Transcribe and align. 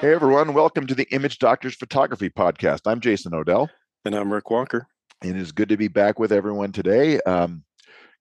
Hey 0.00 0.12
everyone, 0.12 0.54
welcome 0.54 0.86
to 0.86 0.94
the 0.94 1.08
Image 1.10 1.40
Doctors 1.40 1.74
Photography 1.74 2.30
Podcast. 2.30 2.82
I'm 2.86 3.00
Jason 3.00 3.34
Odell. 3.34 3.68
And 4.04 4.14
I'm 4.14 4.32
Rick 4.32 4.48
Walker. 4.48 4.86
And 5.22 5.32
it 5.32 5.40
is 5.40 5.50
good 5.50 5.68
to 5.70 5.76
be 5.76 5.88
back 5.88 6.20
with 6.20 6.30
everyone 6.30 6.70
today. 6.70 7.20
Um, 7.22 7.64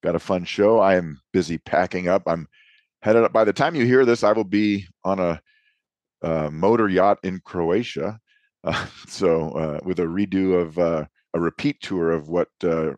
got 0.01 0.15
a 0.15 0.19
fun 0.19 0.43
show. 0.43 0.79
I 0.79 0.95
am 0.95 1.21
busy 1.33 1.59
packing 1.59 2.07
up. 2.07 2.23
I'm 2.25 2.47
headed 3.03 3.25
up. 3.25 3.31
By 3.31 3.43
the 3.43 3.53
time 3.53 3.75
you 3.75 3.85
hear 3.85 4.05
this, 4.05 4.23
I 4.23 4.31
will 4.31 4.43
be 4.43 4.87
on 5.03 5.19
a, 5.19 5.39
a 6.23 6.49
motor 6.49 6.89
yacht 6.89 7.19
in 7.21 7.41
Croatia. 7.45 8.19
Uh, 8.63 8.87
so 9.07 9.51
uh, 9.51 9.79
with 9.83 9.99
a 9.99 10.05
redo 10.05 10.59
of 10.59 10.79
uh, 10.79 11.05
a 11.35 11.39
repeat 11.39 11.79
tour 11.79 12.11
of 12.11 12.27
what 12.27 12.49
uh, 12.63 12.93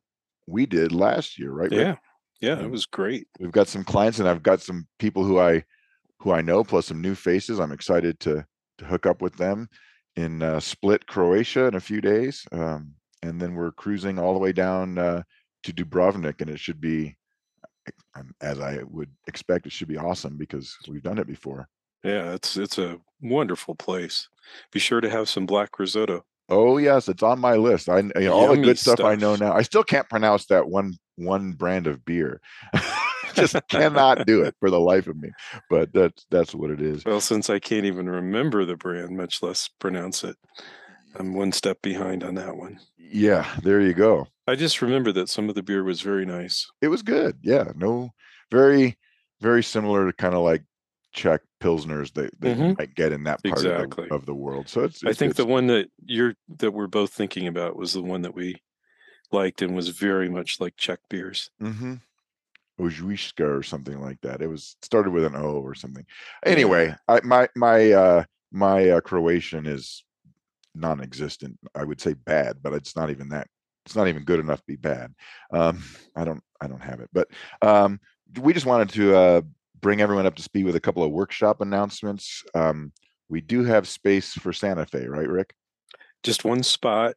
we 0.47 0.65
did 0.65 0.93
last 0.93 1.37
year, 1.37 1.51
right? 1.51 1.69
Yeah, 1.69 1.97
yeah, 2.39 2.57
it 2.57 2.71
was 2.71 2.85
great. 2.85 3.27
We've 3.41 3.51
got 3.51 3.67
some 3.67 3.83
clients, 3.83 4.19
and 4.19 4.29
I've 4.29 4.41
got 4.41 4.61
some 4.61 4.87
people 4.99 5.25
who 5.25 5.37
I 5.37 5.65
who 6.21 6.31
I 6.31 6.39
know, 6.39 6.63
plus 6.63 6.85
some 6.85 7.01
new 7.01 7.13
faces. 7.13 7.59
I'm 7.59 7.73
excited 7.73 8.21
to 8.21 8.45
to 8.79 8.85
hook 8.85 9.05
up 9.05 9.21
with 9.21 9.35
them 9.37 9.69
in 10.15 10.41
uh, 10.41 10.59
Split, 10.59 11.07
Croatia, 11.07 11.65
in 11.65 11.75
a 11.75 11.79
few 11.79 12.01
days, 12.01 12.45
um, 12.51 12.93
and 13.23 13.39
then 13.39 13.53
we're 13.53 13.71
cruising 13.71 14.19
all 14.19 14.33
the 14.33 14.39
way 14.39 14.51
down 14.51 14.97
uh, 14.97 15.23
to 15.63 15.73
Dubrovnik, 15.73 16.41
and 16.41 16.49
it 16.49 16.59
should 16.59 16.81
be, 16.81 17.15
as 18.41 18.59
I 18.59 18.79
would 18.83 19.11
expect, 19.27 19.65
it 19.65 19.71
should 19.71 19.87
be 19.87 19.97
awesome 19.97 20.37
because 20.37 20.75
we've 20.87 21.03
done 21.03 21.17
it 21.17 21.27
before. 21.27 21.67
Yeah, 22.03 22.33
it's 22.33 22.55
it's 22.55 22.77
a 22.77 22.97
wonderful 23.21 23.75
place. 23.75 24.29
Be 24.71 24.79
sure 24.79 25.01
to 25.01 25.09
have 25.09 25.27
some 25.27 25.45
black 25.45 25.77
risotto. 25.79 26.23
Oh 26.47 26.77
yes, 26.77 27.07
it's 27.09 27.23
on 27.23 27.39
my 27.39 27.55
list. 27.55 27.89
I 27.89 27.99
you 27.99 28.11
know, 28.15 28.33
all 28.33 28.55
the 28.55 28.61
good 28.61 28.79
stuff, 28.79 28.95
stuff 28.95 29.05
I 29.05 29.15
know 29.15 29.35
now. 29.35 29.53
I 29.53 29.61
still 29.61 29.83
can't 29.83 30.09
pronounce 30.09 30.45
that 30.47 30.69
one 30.69 30.93
one 31.15 31.51
brand 31.53 31.87
of 31.87 32.05
beer. 32.05 32.41
just 33.39 33.55
cannot 33.67 34.25
do 34.25 34.43
it 34.43 34.55
for 34.59 34.69
the 34.69 34.79
life 34.79 35.07
of 35.07 35.17
me. 35.17 35.29
But 35.69 35.93
that's 35.93 36.25
that's 36.29 36.55
what 36.55 36.71
it 36.71 36.81
is. 36.81 37.05
Well, 37.05 37.21
since 37.21 37.49
I 37.49 37.59
can't 37.59 37.85
even 37.85 38.09
remember 38.09 38.65
the 38.65 38.75
brand, 38.75 39.15
much 39.17 39.41
less 39.41 39.69
pronounce 39.79 40.23
it, 40.23 40.35
I'm 41.15 41.33
one 41.33 41.51
step 41.51 41.81
behind 41.81 42.23
on 42.23 42.35
that 42.35 42.55
one. 42.55 42.79
Yeah, 42.97 43.47
there 43.63 43.81
you 43.81 43.93
go. 43.93 44.27
I 44.47 44.55
just 44.55 44.81
remember 44.81 45.11
that 45.13 45.29
some 45.29 45.49
of 45.49 45.55
the 45.55 45.63
beer 45.63 45.83
was 45.83 46.01
very 46.01 46.25
nice. 46.25 46.67
It 46.81 46.87
was 46.87 47.01
good. 47.01 47.37
Yeah, 47.41 47.71
no, 47.75 48.11
very, 48.51 48.97
very 49.41 49.63
similar 49.63 50.07
to 50.07 50.13
kind 50.13 50.35
of 50.35 50.41
like 50.41 50.63
Czech 51.11 51.41
pilsners 51.61 52.13
that, 52.13 52.31
that 52.39 52.57
mm-hmm. 52.57 52.65
you 52.65 52.75
might 52.77 52.95
get 52.95 53.11
in 53.11 53.23
that 53.23 53.43
part 53.43 53.57
exactly. 53.57 54.03
of, 54.05 54.09
the, 54.09 54.15
of, 54.15 54.25
the, 54.25 54.33
world. 54.33 54.69
So 54.69 54.83
it's, 54.83 55.03
it's 55.03 55.05
I 55.05 55.13
think 55.13 55.35
the 55.35 55.45
one 55.45 55.67
that 55.67 55.89
you're 56.05 56.35
that 56.59 56.71
we're 56.71 56.87
both 56.87 57.11
thinking 57.11 57.47
about 57.47 57.75
was 57.75 57.93
the 57.93 58.01
one 58.01 58.21
that 58.21 58.35
we 58.35 58.61
liked 59.31 59.61
and 59.61 59.75
was 59.75 59.89
very 59.89 60.29
much 60.29 60.59
like 60.59 60.77
Czech 60.77 60.99
beers. 61.09 61.49
Mm-hmm. 61.61 61.95
Ojwiska 62.79 63.45
or 63.45 63.63
something 63.63 63.99
like 64.01 64.19
that. 64.21 64.41
It 64.41 64.47
was 64.47 64.77
started 64.81 65.11
with 65.11 65.25
an 65.25 65.35
O 65.35 65.59
or 65.59 65.75
something. 65.75 66.05
Anyway, 66.45 66.95
I, 67.07 67.19
my 67.23 67.49
my 67.55 67.91
uh, 67.91 68.23
my 68.51 68.89
uh, 68.89 69.01
Croatian 69.01 69.65
is 69.65 70.03
non-existent. 70.75 71.57
I 71.75 71.83
would 71.83 71.99
say 71.99 72.13
bad, 72.13 72.57
but 72.61 72.73
it's 72.73 72.95
not 72.95 73.09
even 73.09 73.29
that. 73.29 73.47
It's 73.85 73.95
not 73.95 74.07
even 74.07 74.23
good 74.23 74.39
enough 74.39 74.59
to 74.59 74.67
be 74.67 74.75
bad. 74.75 75.13
Um, 75.51 75.83
I 76.15 76.23
don't 76.23 76.41
I 76.61 76.67
don't 76.67 76.81
have 76.81 77.01
it, 77.01 77.09
but 77.13 77.27
um, 77.61 77.99
we 78.39 78.53
just 78.53 78.65
wanted 78.65 78.89
to 78.89 79.15
uh, 79.15 79.41
bring 79.81 80.01
everyone 80.01 80.25
up 80.25 80.35
to 80.35 80.43
speed 80.43 80.65
with 80.65 80.75
a 80.75 80.81
couple 80.81 81.03
of 81.03 81.11
workshop 81.11 81.61
announcements. 81.61 82.43
Um, 82.55 82.93
we 83.27 83.41
do 83.41 83.63
have 83.63 83.87
space 83.87 84.33
for 84.33 84.53
Santa 84.53 84.85
Fe, 84.85 85.05
right, 85.05 85.27
Rick? 85.27 85.53
Just 86.23 86.45
one 86.45 86.63
spot. 86.63 87.15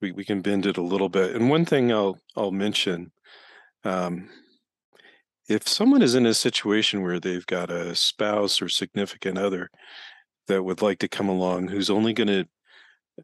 We 0.00 0.12
we 0.12 0.24
can 0.24 0.40
bend 0.40 0.66
it 0.66 0.76
a 0.76 0.82
little 0.82 1.08
bit. 1.08 1.34
And 1.34 1.50
one 1.50 1.64
thing 1.64 1.92
I'll 1.92 2.18
I'll 2.36 2.52
mention 2.52 3.10
um, 3.84 4.28
if 5.48 5.68
someone 5.68 6.02
is 6.02 6.14
in 6.14 6.26
a 6.26 6.34
situation 6.34 7.02
where 7.02 7.20
they've 7.20 7.46
got 7.46 7.70
a 7.70 7.94
spouse 7.94 8.60
or 8.60 8.68
significant 8.68 9.38
other 9.38 9.70
that 10.48 10.62
would 10.62 10.82
like 10.82 10.98
to 11.00 11.08
come 11.08 11.28
along 11.28 11.68
who's 11.68 11.90
only 11.90 12.12
going 12.12 12.28
to 12.28 12.44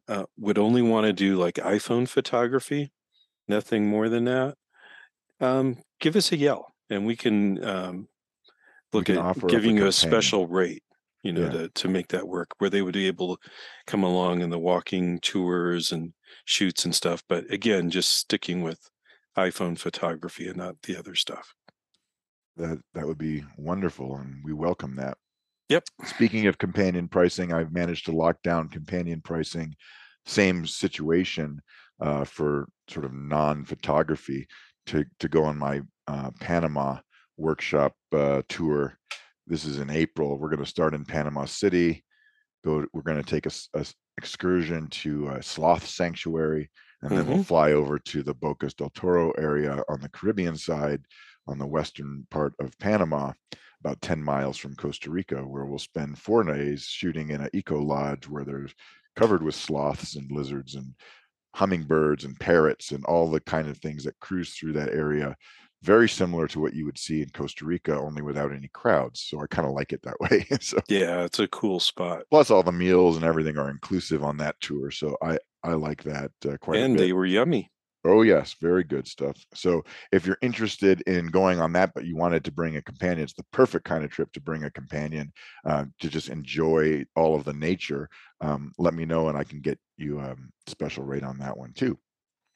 uh, 0.09 0.25
would 0.38 0.59
only 0.59 0.82
want 0.82 1.06
to 1.06 1.12
do 1.12 1.37
like 1.37 1.54
iPhone 1.56 2.09
photography 2.09 2.91
nothing 3.49 3.87
more 3.87 4.09
than 4.09 4.25
that 4.25 4.56
um, 5.41 5.77
give 6.00 6.16
us 6.16 6.32
a 6.32 6.37
yell 6.37 6.72
and 6.88 7.04
we 7.04 7.16
can 7.16 7.62
um, 7.65 8.09
look 8.93 9.06
can 9.06 9.19
at 9.19 9.47
giving 9.48 9.77
you 9.77 9.87
a 9.87 9.93
special 9.93 10.47
rate 10.47 10.82
you 11.22 11.32
know 11.32 11.43
yeah. 11.43 11.50
to, 11.50 11.69
to 11.71 11.88
make 11.88 12.09
that 12.09 12.27
work 12.27 12.48
where 12.59 12.71
they 12.71 12.82
would 12.82 12.94
be 12.94 13.06
able 13.06 13.37
to 13.37 13.43
come 13.87 14.03
along 14.03 14.41
in 14.41 14.50
the 14.50 14.59
walking 14.59 15.19
tours 15.21 15.93
and 15.93 16.12
shoots 16.44 16.84
and 16.84 16.94
stuff 16.94 17.22
but 17.28 17.48
again 17.50 17.91
just 17.91 18.16
sticking 18.16 18.62
with 18.62 18.91
iPhone 19.37 19.78
photography 19.78 20.48
and 20.48 20.56
not 20.56 20.81
the 20.82 20.97
other 20.97 21.15
stuff. 21.15 21.54
That 22.56 22.78
that 22.94 23.06
would 23.06 23.19
be 23.19 23.44
wonderful, 23.56 24.16
and 24.16 24.43
we 24.44 24.53
welcome 24.53 24.97
that. 24.97 25.16
Yep. 25.69 25.84
Speaking 26.04 26.47
of 26.47 26.59
companion 26.59 27.09
pricing, 27.09 27.53
I've 27.53 27.72
managed 27.72 28.04
to 28.06 28.12
lock 28.12 28.42
down 28.42 28.69
companion 28.69 29.22
pricing. 29.22 29.75
Same 30.26 30.66
situation 30.66 31.62
uh, 32.00 32.25
for 32.25 32.69
sort 32.88 33.06
of 33.06 33.15
non-photography 33.15 34.47
to 34.87 35.04
to 35.21 35.28
go 35.28 35.44
on 35.44 35.56
my 35.56 35.81
uh, 36.06 36.31
Panama 36.41 36.98
workshop 37.38 37.94
uh, 38.12 38.42
tour. 38.48 38.98
This 39.47 39.65
is 39.65 39.78
in 39.78 39.88
April. 39.88 40.38
We're 40.38 40.50
going 40.50 40.62
to 40.65 40.66
start 40.66 40.94
in 40.94 41.04
Panama 41.04 41.47
City. 41.47 42.04
Go. 42.65 42.84
We're 42.92 43.03
going 43.03 43.22
to 43.22 43.28
take 43.28 43.47
a, 43.47 43.53
a 43.75 43.87
excursion 44.19 44.88
to 44.88 45.28
a 45.28 45.42
sloth 45.42 45.87
sanctuary 45.87 46.71
and 47.03 47.11
then 47.11 47.25
mm-hmm. 47.25 47.35
we'll 47.35 47.43
fly 47.43 47.73
over 47.73 47.99
to 47.99 48.23
the 48.23 48.35
Bocas 48.35 48.77
del 48.77 48.91
Toro 48.91 49.33
area 49.33 49.83
on 49.89 50.01
the 50.01 50.09
Caribbean 50.09 50.57
side, 50.57 51.03
on 51.47 51.59
the 51.59 51.67
western 51.67 52.27
part 52.31 52.55
of 52.61 52.79
Panama, 52.79 53.33
about 53.81 54.01
10 54.01 54.23
miles 54.23 54.57
from 54.57 54.77
Costa 54.77 55.11
Rica, 55.11 55.39
where 55.39 55.65
we'll 55.65 55.79
spend 55.79 56.19
four 56.19 56.45
days 56.45 56.85
shooting 56.85 57.31
in 57.31 57.41
an 57.41 57.51
eco 57.53 57.81
lodge 57.83 58.29
where 58.29 58.45
there's 58.45 58.75
covered 59.17 59.43
with 59.43 59.55
sloths 59.55 60.15
and 60.15 60.31
lizards 60.31 60.77
and 60.77 60.95
hummingbirds 61.55 62.25
and 62.25 62.39
parrots 62.39 62.93
and 62.93 63.05
all 63.05 63.29
the 63.31 63.41
kind 63.41 63.69
of 63.69 63.77
things 63.79 64.05
that 64.05 64.19
cruise 64.21 64.55
through 64.55 64.73
that 64.73 64.89
area 64.91 65.37
very 65.83 66.09
similar 66.09 66.47
to 66.47 66.61
what 66.61 66.75
you 66.75 66.84
would 66.84 66.99
see 66.99 67.23
in 67.23 67.29
Costa 67.31 67.65
Rica, 67.65 67.99
only 67.99 68.23
without 68.23 68.53
any 68.53 68.69
crowds. 68.69 69.21
So 69.21 69.41
I 69.41 69.47
kind 69.49 69.67
of 69.67 69.75
like 69.75 69.93
it 69.93 70.03
that 70.03 70.21
way. 70.21 70.47
so 70.61 70.79
yeah, 70.89 71.25
it's 71.25 71.41
a 71.41 71.49
cool 71.49 71.81
spot. 71.81 72.23
Plus, 72.31 72.51
all 72.51 72.63
the 72.63 72.73
meals 72.73 73.17
and 73.17 73.25
everything 73.25 73.59
are 73.59 73.71
inclusive 73.71 74.23
on 74.23 74.37
that 74.39 74.61
tour. 74.61 74.91
So 74.91 75.17
I 75.23 75.39
I 75.65 75.75
like 75.75 76.03
that 76.05 76.31
uh, 76.49 76.56
quite. 76.59 76.81
And 76.81 76.99
they 76.99 77.12
were 77.12 77.27
yummy. 77.27 77.71
Oh 78.05 78.23
yes, 78.23 78.56
very 78.61 78.83
good 78.83 79.06
stuff. 79.06 79.37
So 79.55 79.84
if 80.11 80.27
you're 80.27 80.39
interested 80.43 81.03
in 81.03 81.27
going 81.27 81.61
on 81.61 81.73
that, 81.75 81.93
but 81.95 82.05
you 82.05 82.17
wanted 82.17 82.45
to 82.45 82.53
bring 82.53 82.77
a 82.77 82.83
companion, 82.83 83.21
it's 83.21 83.33
the 83.33 83.45
perfect 83.53 83.84
kind 83.84 84.05
of 84.05 84.11
trip 84.11 84.33
to 84.33 84.41
bring 84.41 84.65
a 84.65 84.71
companion 84.71 85.33
uh, 85.65 85.84
to 86.01 86.09
just 86.09 86.28
enjoy 86.28 87.05
all 87.15 87.37
of 87.37 87.45
the 87.45 87.53
nature. 87.53 88.09
Um, 88.41 88.72
let 88.77 88.95
me 88.95 89.05
know, 89.05 89.28
and 89.28 89.39
I 89.39 89.45
can 89.45 89.61
get 89.61 89.78
you 89.99 90.19
a 90.19 90.33
um, 90.33 90.51
special 90.67 91.05
rate 91.05 91.22
on 91.22 91.39
that 91.39 91.56
one 91.56 91.72
too. 91.75 91.97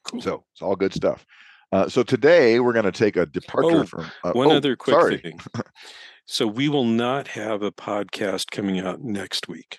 Cool. 0.05 0.21
So 0.21 0.45
it's 0.53 0.63
all 0.63 0.75
good 0.75 0.95
stuff. 0.95 1.25
Uh, 1.73 1.89
so 1.89 2.03
today 2.03 2.59
we're 2.59 2.73
going 2.73 2.85
to 2.85 2.93
take 2.93 3.17
a 3.17 3.27
departure 3.27 3.83
oh, 3.83 3.85
from 3.85 4.11
uh, 4.25 4.33
one 4.33 4.49
oh, 4.49 4.57
other 4.57 4.75
quick 4.75 4.95
sorry. 4.95 5.19
thing. 5.19 5.39
so 6.27 6.47
we 6.47 6.69
will 6.69 6.85
not 6.85 7.29
have 7.29 7.63
a 7.63 7.73
podcast 7.73 8.51
coming 8.51 8.81
out 8.81 9.01
next 9.01 9.49
week. 9.49 9.79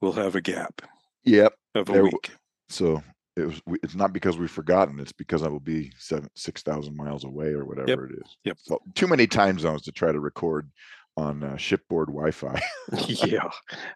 We'll 0.00 0.12
have 0.12 0.34
a 0.36 0.40
gap. 0.40 0.82
Yep. 1.24 1.54
Of 1.74 1.88
a 1.88 1.92
there, 1.92 2.04
week. 2.04 2.30
So 2.68 3.02
it 3.36 3.46
was. 3.46 3.62
It's 3.82 3.94
not 3.94 4.12
because 4.12 4.36
we've 4.38 4.50
forgotten. 4.50 5.00
It's 5.00 5.12
because 5.12 5.42
I 5.42 5.48
will 5.48 5.60
be 5.60 5.92
seven, 5.98 6.28
six 6.34 6.62
thousand 6.62 6.96
miles 6.96 7.24
away 7.24 7.48
or 7.48 7.64
whatever 7.64 7.88
yep. 7.88 7.98
it 8.10 8.22
is. 8.24 8.36
Yep. 8.44 8.58
So 8.60 8.82
too 8.94 9.06
many 9.06 9.26
time 9.26 9.58
zones 9.58 9.82
to 9.82 9.92
try 9.92 10.12
to 10.12 10.20
record 10.20 10.70
on 11.16 11.42
uh, 11.42 11.56
shipboard 11.56 12.08
Wi-Fi. 12.08 12.60
yeah, 13.06 13.48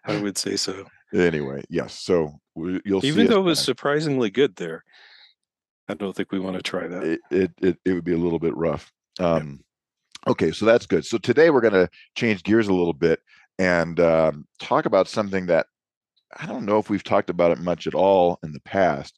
I 0.05 0.21
would 0.21 0.37
say 0.37 0.55
so. 0.55 0.85
Anyway, 1.13 1.63
yes. 1.69 1.99
So 1.99 2.39
you'll 2.55 3.05
even 3.05 3.27
though 3.27 3.39
it 3.39 3.43
was 3.43 3.59
surprisingly 3.59 4.29
good 4.29 4.55
there. 4.55 4.83
I 5.89 5.93
don't 5.93 6.13
think 6.13 6.33
we 6.33 6.39
want 6.39 6.57
to 6.57 6.63
try 6.63 6.87
that. 6.87 7.03
It 7.03 7.19
it 7.31 7.51
it, 7.61 7.77
it 7.85 7.93
would 7.93 8.03
be 8.03 8.13
a 8.13 8.17
little 8.17 8.39
bit 8.39 8.55
rough. 8.57 8.91
Um, 9.19 9.47
yeah. 9.47 10.31
Okay, 10.31 10.51
so 10.51 10.65
that's 10.65 10.85
good. 10.85 11.05
So 11.05 11.17
today 11.17 11.49
we're 11.49 11.61
going 11.61 11.73
to 11.73 11.89
change 12.15 12.43
gears 12.43 12.67
a 12.67 12.73
little 12.73 12.93
bit 12.93 13.21
and 13.57 13.97
um, 13.99 14.45
talk 14.59 14.85
about 14.85 15.07
something 15.07 15.45
that 15.45 15.67
I 16.35 16.45
don't 16.45 16.65
know 16.65 16.77
if 16.79 16.89
we've 16.89 17.03
talked 17.03 17.29
about 17.29 17.51
it 17.51 17.59
much 17.59 17.87
at 17.87 17.95
all 17.95 18.39
in 18.43 18.51
the 18.51 18.59
past. 18.61 19.17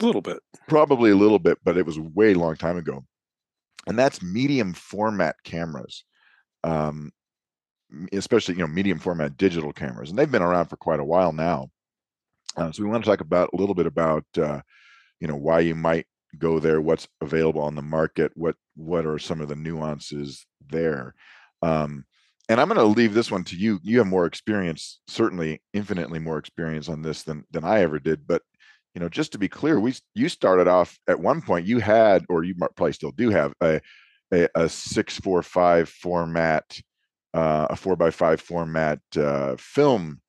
A 0.00 0.06
little 0.06 0.22
bit, 0.22 0.38
probably 0.68 1.10
a 1.10 1.16
little 1.16 1.38
bit, 1.38 1.58
but 1.64 1.76
it 1.76 1.84
was 1.84 1.98
a 1.98 2.02
way 2.02 2.32
long 2.34 2.56
time 2.56 2.78
ago. 2.78 3.04
And 3.86 3.98
that's 3.98 4.22
medium 4.22 4.72
format 4.72 5.36
cameras, 5.44 6.04
um, 6.64 7.10
especially 8.12 8.54
you 8.54 8.60
know 8.60 8.66
medium 8.66 8.98
format 8.98 9.36
digital 9.36 9.72
cameras, 9.72 10.10
and 10.10 10.18
they've 10.18 10.30
been 10.30 10.42
around 10.42 10.66
for 10.66 10.76
quite 10.76 11.00
a 11.00 11.04
while 11.04 11.32
now. 11.32 11.68
Uh, 12.56 12.72
so 12.72 12.82
we 12.82 12.88
want 12.88 13.04
to 13.04 13.10
talk 13.10 13.20
about 13.20 13.50
a 13.52 13.56
little 13.56 13.74
bit 13.74 13.86
about 13.86 14.24
uh, 14.38 14.60
you 15.20 15.28
know 15.28 15.36
why 15.36 15.60
you 15.60 15.74
might 15.74 16.06
go 16.38 16.58
there 16.58 16.80
what's 16.80 17.08
available 17.20 17.60
on 17.60 17.74
the 17.74 17.82
market 17.82 18.30
what 18.36 18.54
what 18.76 19.04
are 19.04 19.18
some 19.18 19.40
of 19.40 19.48
the 19.48 19.56
nuances 19.56 20.46
there 20.68 21.14
um, 21.62 22.04
and 22.50 22.60
i'm 22.60 22.68
going 22.68 22.78
to 22.78 22.84
leave 22.84 23.14
this 23.14 23.30
one 23.30 23.44
to 23.44 23.56
you 23.56 23.78
you 23.82 23.98
have 23.98 24.06
more 24.06 24.26
experience 24.26 25.00
certainly 25.08 25.62
infinitely 25.72 26.18
more 26.18 26.38
experience 26.38 26.88
on 26.88 27.00
this 27.00 27.22
than 27.22 27.44
than 27.50 27.64
i 27.64 27.80
ever 27.80 27.98
did 27.98 28.26
but 28.26 28.42
you 28.94 29.00
know 29.00 29.08
just 29.08 29.32
to 29.32 29.38
be 29.38 29.48
clear 29.48 29.80
we 29.80 29.94
you 30.14 30.28
started 30.28 30.68
off 30.68 30.98
at 31.08 31.18
one 31.18 31.40
point 31.40 31.66
you 31.66 31.78
had 31.78 32.24
or 32.28 32.44
you 32.44 32.54
probably 32.54 32.92
still 32.92 33.12
do 33.12 33.30
have 33.30 33.54
a 33.62 33.80
a, 34.32 34.48
a 34.54 34.68
645 34.68 35.88
format 35.88 36.64
uh, 37.34 37.66
a 37.70 37.76
four 37.76 37.96
by 37.96 38.10
five 38.10 38.40
format 38.40 39.00
uh, 39.16 39.56
film 39.58 40.20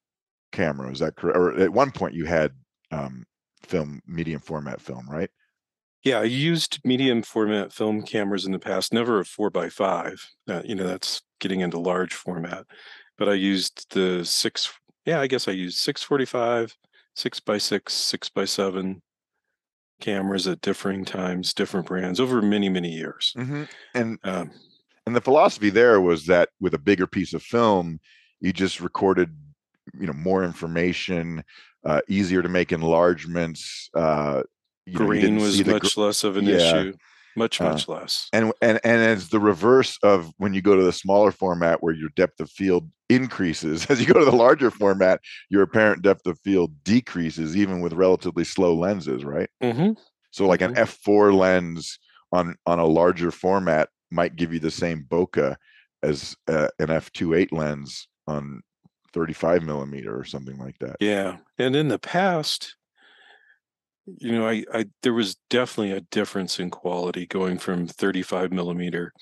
camera. 0.52 0.92
Is 0.92 1.00
that 1.00 1.16
correct? 1.16 1.38
Or 1.38 1.58
at 1.60 1.74
one 1.74 1.92
point 1.92 2.14
you 2.14 2.26
had 2.26 2.52
um, 2.92 3.26
film, 3.64 4.02
medium 4.06 4.40
format 4.40 4.82
film, 4.82 5.10
right? 5.10 5.30
Yeah, 6.04 6.20
I 6.20 6.24
used 6.24 6.80
medium 6.84 7.22
format 7.22 7.74
film 7.74 8.02
cameras 8.02 8.46
in 8.46 8.52
the 8.52 8.60
past, 8.60 8.94
never 8.94 9.20
a 9.20 9.26
four 9.26 9.50
by 9.50 9.70
five. 9.70 10.24
Uh, 10.48 10.62
you 10.66 10.76
know, 10.76 10.86
that's 10.86 11.22
getting 11.42 11.60
into 11.60 11.78
large 11.80 12.14
format. 12.14 12.66
But 13.18 13.28
I 13.28 13.34
used 13.34 13.88
the 13.94 14.24
six, 14.24 14.72
yeah, 15.06 15.20
I 15.20 15.28
guess 15.28 15.50
I 15.50 15.52
used 15.52 15.78
645, 15.80 16.78
six 17.16 17.40
by 17.42 17.58
six, 17.58 17.94
six 17.94 18.30
by 18.30 18.46
seven 18.46 19.02
cameras 20.00 20.48
at 20.48 20.62
differing 20.62 21.04
times, 21.04 21.54
different 21.54 21.86
brands 21.88 22.20
over 22.20 22.42
many, 22.42 22.70
many 22.70 22.90
years. 22.92 23.34
Mhm. 23.38 23.68
And 23.94 24.18
Um, 24.24 24.52
and 25.06 25.16
the 25.16 25.22
philosophy 25.22 25.70
there 25.70 26.00
was 26.00 26.26
that 26.28 26.50
with 26.60 26.74
a 26.74 26.80
bigger 26.80 27.06
piece 27.08 27.34
of 27.34 27.44
film, 27.44 28.00
you 28.40 28.54
just 28.54 28.80
recorded, 28.80 29.36
you 30.00 30.08
know, 30.08 30.14
more 30.14 30.44
information, 30.44 31.44
uh, 31.86 32.02
easier 32.08 32.42
to 32.42 32.50
make 32.50 32.72
enlargements. 32.72 33.90
Uh, 33.94 34.44
you 34.86 34.98
know, 34.98 35.06
green 35.06 35.22
didn't 35.22 35.40
was 35.42 35.58
the 35.58 35.64
gr- 35.66 35.72
much 35.72 35.98
less 35.98 36.24
of 36.24 36.38
an 36.38 36.46
Yeah. 36.46 36.56
issue, 36.56 36.94
much, 37.36 37.60
Uh, 37.60 37.64
much 37.64 37.88
less. 37.88 38.34
and 38.34 38.54
and 38.62 38.80
and 38.84 39.02
it's 39.02 39.30
the 39.30 39.40
reverse 39.40 39.98
of 40.04 40.32
when 40.38 40.54
you 40.54 40.62
go 40.62 40.76
to 40.76 40.84
the 40.84 40.94
smaller 40.94 41.32
format 41.32 41.84
where 41.84 41.94
your 41.94 42.10
depth 42.16 42.40
of 42.40 42.50
field 42.50 42.90
increases 43.10 43.86
as 43.90 44.00
you 44.00 44.08
go 44.12 44.20
to 44.20 44.26
the 44.26 44.36
larger 44.36 44.72
format 44.72 45.20
your 45.50 45.62
apparent 45.64 46.02
depth 46.02 46.26
of 46.28 46.40
field 46.40 46.72
decreases 46.84 47.56
even 47.58 47.82
with 47.82 47.94
relatively 47.94 48.44
slow 48.44 48.74
lenses 48.76 49.24
right 49.26 49.50
hmm 49.62 49.92
so 50.32 50.48
like 50.48 50.62
an 50.62 50.72
Mhm. 50.74 50.78
f4 50.78 51.34
lens 51.34 52.00
on 52.32 52.56
on 52.66 52.80
a 52.80 52.86
larger 52.86 53.32
format 53.32 53.90
might 54.12 54.36
give 54.38 54.54
you 54.54 54.60
the 54.60 54.72
same 54.72 55.04
bokeh 55.04 55.56
as 56.04 56.36
uh, 56.48 56.70
an 56.80 56.90
f2.8 56.90 57.52
lens 57.52 58.08
on 58.28 58.62
35 59.14 59.64
millimeter 59.64 60.18
or 60.18 60.24
something 60.24 60.58
like 60.58 60.78
that 60.80 60.98
Yeah, 61.00 61.40
and 61.58 61.76
in 61.76 61.90
the 61.90 62.00
past, 62.00 62.76
you 64.20 64.32
know, 64.32 64.48
I, 64.48 64.64
I 64.74 64.86
there 65.02 65.14
was 65.14 65.36
definitely 65.50 65.92
a 65.92 66.02
difference 66.02 66.60
in 66.60 66.70
quality 66.70 67.26
going 67.28 67.58
from 67.60 67.88
35 67.88 68.52
millimeter 68.52 69.14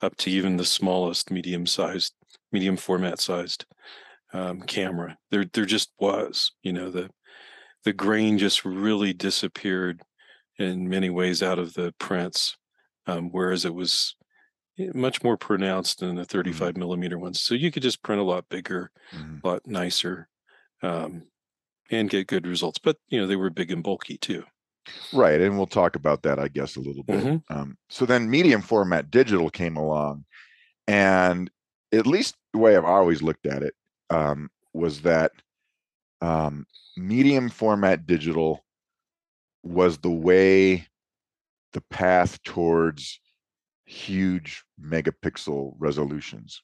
up 0.00 0.16
to 0.18 0.30
even 0.30 0.56
the 0.56 0.64
smallest 0.64 1.30
medium 1.30 1.66
sized, 1.66 2.14
medium 2.52 2.76
format 2.76 3.20
sized 3.20 3.66
um, 4.32 4.62
camera. 4.62 5.18
There, 5.30 5.44
there 5.46 5.66
just 5.66 5.92
was, 6.00 6.52
you 6.62 6.72
know, 6.72 6.90
the 6.90 7.10
the 7.84 7.92
grain 7.92 8.38
just 8.38 8.64
really 8.64 9.12
disappeared 9.14 10.02
in 10.58 10.88
many 10.88 11.10
ways 11.10 11.42
out 11.42 11.58
of 11.58 11.74
the 11.74 11.94
prints, 11.98 12.56
um, 13.06 13.30
whereas 13.30 13.64
it 13.64 13.74
was 13.74 14.16
eh, 14.78 14.90
much 14.94 15.22
more 15.22 15.36
pronounced 15.36 16.02
in 16.02 16.16
the 16.16 16.24
35 16.24 16.76
millimeter 16.76 17.18
ones. 17.18 17.40
So 17.40 17.54
you 17.54 17.70
could 17.70 17.82
just 17.82 18.02
print 18.02 18.20
a 18.20 18.24
lot 18.24 18.48
bigger, 18.48 18.90
Mhm. 19.12 19.44
lot 19.44 19.66
nicer, 19.66 20.28
um, 20.82 21.28
and 21.90 22.10
get 22.10 22.26
good 22.26 22.46
results. 22.46 22.78
But 22.78 22.98
you 23.08 23.20
know, 23.20 23.26
they 23.26 23.36
were 23.36 23.50
big 23.50 23.70
and 23.70 23.82
bulky 23.82 24.18
too. 24.18 24.44
Right, 25.12 25.40
and 25.40 25.56
we'll 25.56 25.66
talk 25.66 25.96
about 25.96 26.22
that, 26.22 26.38
I 26.38 26.48
guess, 26.48 26.76
a 26.76 26.80
little 26.80 27.02
bit. 27.02 27.22
Mhm. 27.24 27.42
Um, 27.50 27.76
so 27.90 28.06
then 28.06 28.30
medium 28.30 28.62
format 28.62 29.10
digital 29.10 29.50
came 29.50 29.76
along, 29.76 30.24
and 30.86 31.50
at 31.92 32.06
least 32.06 32.36
the 32.52 32.58
way 32.58 32.76
I've 32.76 32.84
always 32.84 33.22
looked 33.22 33.46
at 33.46 33.62
it 33.62 33.74
um, 34.10 34.50
was 34.72 35.02
that 35.02 35.32
um, 36.20 36.66
medium 36.96 37.48
format 37.50 38.06
digital 38.06 38.64
was 39.62 39.98
the 39.98 40.10
way, 40.10 40.86
the 41.72 41.80
path 41.90 42.42
towards 42.42 43.20
huge 43.84 44.64
megapixel 44.80 45.74
resolutions. 45.78 46.62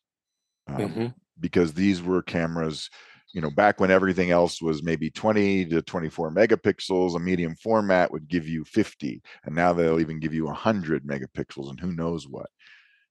Um, 0.66 0.76
Mhm. 0.76 1.14
because 1.40 1.74
these 1.74 2.02
were 2.02 2.22
cameras 2.22 2.90
you 3.34 3.40
know 3.40 3.50
back 3.50 3.80
when 3.80 3.90
everything 3.90 4.30
else 4.30 4.62
was 4.62 4.82
maybe 4.82 5.10
20 5.10 5.66
to 5.66 5.82
24 5.82 6.30
megapixels 6.30 7.16
a 7.16 7.18
medium 7.18 7.54
format 7.56 8.10
would 8.10 8.28
give 8.28 8.48
you 8.48 8.64
50 8.64 9.20
and 9.44 9.54
now 9.54 9.72
they'll 9.72 10.00
even 10.00 10.20
give 10.20 10.32
you 10.32 10.46
100 10.46 11.04
megapixels 11.04 11.68
and 11.68 11.78
who 11.78 11.92
knows 11.92 12.26
what. 12.26 12.46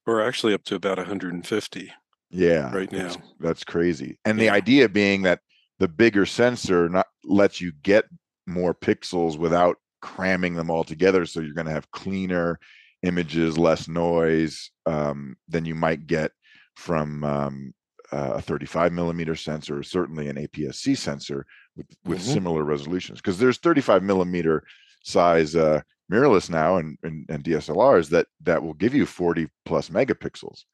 We're 0.08 0.26
actually 0.26 0.54
up 0.54 0.64
to 0.66 0.76
about 0.76 0.98
150 0.98 1.92
yeah 2.32 2.74
right 2.74 2.90
that's, 2.90 3.18
now. 3.18 3.24
that's 3.40 3.64
crazy. 3.64 4.18
And 4.26 4.40
the 4.40 4.50
idea 4.50 4.90
being 4.90 5.22
that 5.24 5.42
the 5.80 5.88
bigger 5.88 6.26
sensor 6.26 6.90
not 6.90 7.08
lets 7.24 7.62
you 7.62 7.74
get 7.84 8.06
more 8.48 8.74
pixels 8.74 9.38
without 9.38 9.78
cramming 10.02 10.54
them 10.54 10.70
all 10.70 10.84
together 10.84 11.26
so 11.26 11.40
you're 11.40 11.54
going 11.54 11.68
to 11.68 11.72
have 11.72 11.92
cleaner 11.92 12.60
images 13.04 13.58
less 13.58 13.88
noise 13.88 14.72
um, 14.86 15.36
than 15.48 15.66
you 15.66 15.76
might 15.76 16.08
get 16.08 16.32
from 16.76 17.24
um, 17.24 17.74
a 18.14 18.42
35 18.42 18.92
millimeter 18.94 19.36
sensor, 19.36 19.82
certainly 19.84 20.28
an 20.28 20.38
APS-C 20.38 20.96
sensor 20.96 21.46
with, 21.76 21.88
with 22.06 22.20
Mhm. 22.20 22.34
similar 22.34 22.64
resolutions. 22.64 23.20
Because 23.20 23.40
there's 23.40 23.58
35 23.58 24.04
millimeter 24.04 24.64
size 25.04 25.56
uh, 25.56 25.82
mirrorless 26.12 26.50
now 26.50 26.78
and, 26.78 26.98
and, 27.04 27.26
and 27.30 27.44
DSLRs 27.44 28.10
that 28.10 28.28
that 28.42 28.62
will 28.64 28.74
give 28.76 28.94
you 28.94 29.06
40 29.06 29.48
plus 29.66 29.90
megapixels. 29.90 30.66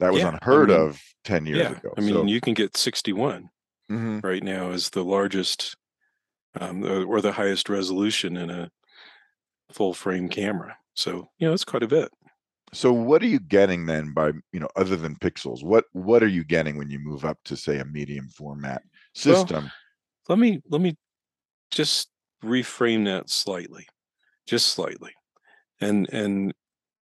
That 0.00 0.12
was 0.12 0.22
Yeah, 0.22 0.28
I 0.28 0.32
unheard 0.34 0.68
mean, 0.68 0.78
of 0.80 1.02
10 1.24 1.46
years 1.46 1.58
Yeah, 1.58 1.72
ago. 1.78 1.94
I 1.96 2.00
mean, 2.00 2.14
so, 2.14 2.24
you 2.26 2.40
can 2.40 2.54
get 2.54 2.76
61 2.76 3.48
Mhm. 3.90 4.22
right 4.24 4.42
now 4.42 4.70
as 4.70 4.90
the 4.90 5.04
largest 5.04 5.76
um, 6.60 6.84
or 6.84 7.20
the 7.20 7.32
highest 7.32 7.68
resolution 7.68 8.36
in 8.36 8.48
a 8.50 8.70
full 9.72 9.92
frame 9.94 10.28
camera. 10.28 10.76
So 10.94 11.28
you 11.38 11.48
know, 11.48 11.52
it's 11.52 11.64
quite 11.64 11.82
a 11.82 11.88
bit. 11.88 12.10
So 12.74 12.92
what 12.92 13.22
are 13.22 13.26
you 13.26 13.40
getting 13.40 13.86
then 13.86 14.12
by 14.12 14.28
you 14.52 14.60
know 14.60 14.68
other 14.76 14.96
than 14.96 15.16
pixels? 15.16 15.64
What 15.64 15.86
what 15.92 16.22
are 16.22 16.28
you 16.28 16.44
getting 16.44 16.76
when 16.78 16.90
you 16.90 16.98
move 16.98 17.24
up 17.24 17.38
to 17.44 17.56
say 17.56 17.78
a 17.78 17.84
medium 17.84 18.28
format 18.28 18.82
Well, 19.24 19.52
system? 19.52 19.72
let 20.28 20.38
me 20.38 20.62
let 20.70 20.80
me 20.82 20.96
just 21.70 22.10
reframe 22.44 23.04
that 23.06 23.30
slightly, 23.30 23.88
just 24.46 24.68
slightly, 24.68 25.12
and 25.80 26.08
and 26.12 26.54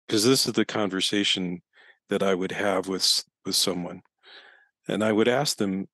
because 0.08 0.26
this 0.26 0.48
is 0.48 0.54
the 0.54 0.66
conversation 0.66 1.62
that 2.10 2.24
I 2.24 2.36
would 2.36 2.52
have 2.54 2.88
with 2.88 3.24
with 3.46 3.56
someone, 3.56 4.02
and 4.88 5.04
I 5.04 5.12
would 5.14 5.28
ask 5.30 5.58
them, 5.58 5.88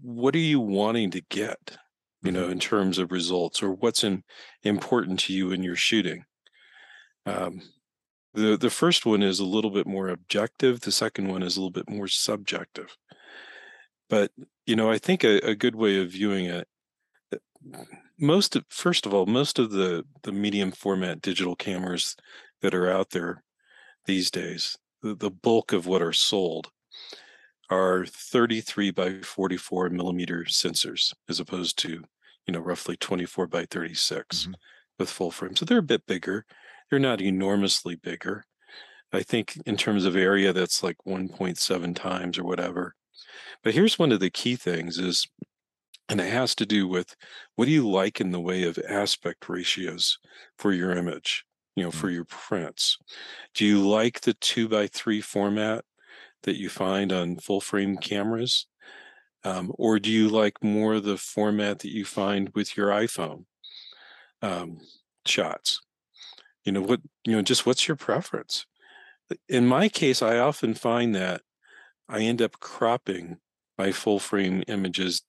"What 0.00 0.34
are 0.36 0.38
you 0.38 0.60
wanting 0.60 1.10
to 1.12 1.22
get?" 1.22 1.78
You 2.24 2.32
Mhm. 2.32 2.32
know, 2.32 2.48
in 2.50 2.60
terms 2.60 2.98
of 2.98 3.12
results, 3.12 3.62
or 3.62 3.72
what's 3.72 4.04
in, 4.04 4.24
important 4.64 5.20
to 5.22 5.34
you 5.34 5.52
in 5.52 5.62
your 5.64 5.76
shooting. 5.76 6.26
Um, 7.26 7.60
the 8.34 8.56
the 8.56 8.70
first 8.70 9.06
one 9.06 9.22
is 9.22 9.40
a 9.40 9.44
little 9.44 9.70
bit 9.70 9.86
more 9.86 10.08
objective. 10.08 10.80
The 10.80 10.92
second 10.92 11.28
one 11.28 11.42
is 11.42 11.56
a 11.56 11.60
little 11.60 11.70
bit 11.72 11.88
more 11.88 12.08
subjective. 12.08 12.96
But 14.08 14.32
you 14.66 14.76
know, 14.76 14.90
I 14.90 14.98
think 14.98 15.24
a, 15.24 15.38
a 15.40 15.54
good 15.54 15.74
way 15.74 16.00
of 16.00 16.10
viewing 16.12 16.46
it 16.46 16.68
uh, 17.34 17.84
most 18.18 18.56
of, 18.56 18.64
first 18.70 19.06
of 19.06 19.14
all 19.14 19.26
most 19.26 19.58
of 19.58 19.70
the 19.72 20.04
the 20.24 20.32
medium 20.32 20.72
format 20.72 21.22
digital 21.22 21.56
cameras 21.56 22.16
that 22.62 22.74
are 22.74 22.90
out 22.90 23.10
there 23.10 23.44
these 24.06 24.30
days 24.30 24.78
the, 25.02 25.14
the 25.14 25.30
bulk 25.30 25.72
of 25.72 25.86
what 25.86 26.02
are 26.02 26.12
sold 26.14 26.70
are 27.70 28.06
33 28.06 28.90
by 28.90 29.20
44 29.22 29.90
millimeter 29.90 30.44
sensors 30.44 31.14
as 31.28 31.40
opposed 31.40 31.78
to 31.78 32.04
you 32.46 32.52
know 32.52 32.60
roughly 32.60 32.96
24 32.96 33.46
by 33.46 33.64
36 33.66 34.46
Mhm. 34.46 34.54
with 34.98 35.10
full 35.10 35.30
frame 35.30 35.56
so 35.56 35.64
they're 35.64 35.78
a 35.78 35.82
bit 35.82 36.06
bigger 36.06 36.46
they're 36.90 36.98
not 36.98 37.20
enormously 37.20 37.94
bigger 37.94 38.44
i 39.12 39.22
think 39.22 39.60
in 39.66 39.76
terms 39.76 40.04
of 40.04 40.16
area 40.16 40.52
that's 40.52 40.82
like 40.82 40.96
1.7 41.06 41.94
times 41.96 42.38
or 42.38 42.44
whatever. 42.44 42.94
But 43.64 43.74
here's 43.74 43.98
one 43.98 44.12
of 44.12 44.20
the 44.20 44.30
key 44.30 44.56
things 44.56 44.98
is 44.98 45.26
and 46.10 46.20
it 46.20 46.32
has 46.32 46.54
to 46.54 46.66
do 46.66 46.88
with 46.88 47.14
what 47.56 47.66
do 47.66 47.70
you 47.70 47.88
like 47.88 48.20
in 48.20 48.30
the 48.30 48.40
way 48.40 48.62
of 48.62 48.78
aspect 48.88 49.48
ratios 49.48 50.18
for 50.56 50.72
your 50.72 50.92
image 50.92 51.44
you 51.76 51.84
know 51.84 51.90
for 51.90 52.10
your 52.10 52.24
prints? 52.24 52.98
Do 53.54 53.64
you 53.64 53.86
like 53.86 54.20
the 54.20 54.34
two 54.34 54.68
by 54.68 54.86
three 54.88 55.20
format 55.20 55.84
that 56.42 56.56
you 56.56 56.68
find 56.68 57.12
on 57.12 57.36
full 57.36 57.60
frame 57.60 57.96
cameras? 57.96 58.66
Um, 59.44 59.72
or 59.78 59.98
do 59.98 60.10
you 60.10 60.28
like 60.28 60.62
more 60.62 61.00
the 61.00 61.16
format 61.16 61.78
that 61.80 61.92
you 61.92 62.04
find 62.04 62.50
with 62.54 62.76
your 62.76 62.88
iPhone 62.88 63.44
um, 64.42 64.78
shots 65.24 65.80
you 66.64 66.72
know 66.72 66.82
what 66.82 67.00
you 67.24 67.32
know 67.34 67.42
just 67.42 67.66
what's 67.66 67.88
your 67.88 67.96
preference 67.96 68.66
in 69.48 69.66
my 69.66 69.88
case 69.88 70.22
i 70.22 70.38
often 70.38 70.74
find 70.74 71.14
that 71.14 71.42
i 72.08 72.20
end 72.20 72.42
up 72.42 72.60
cropping 72.60 73.38
my 73.78 73.92
full 73.92 74.18
frame 74.20 74.62
images 74.68 75.22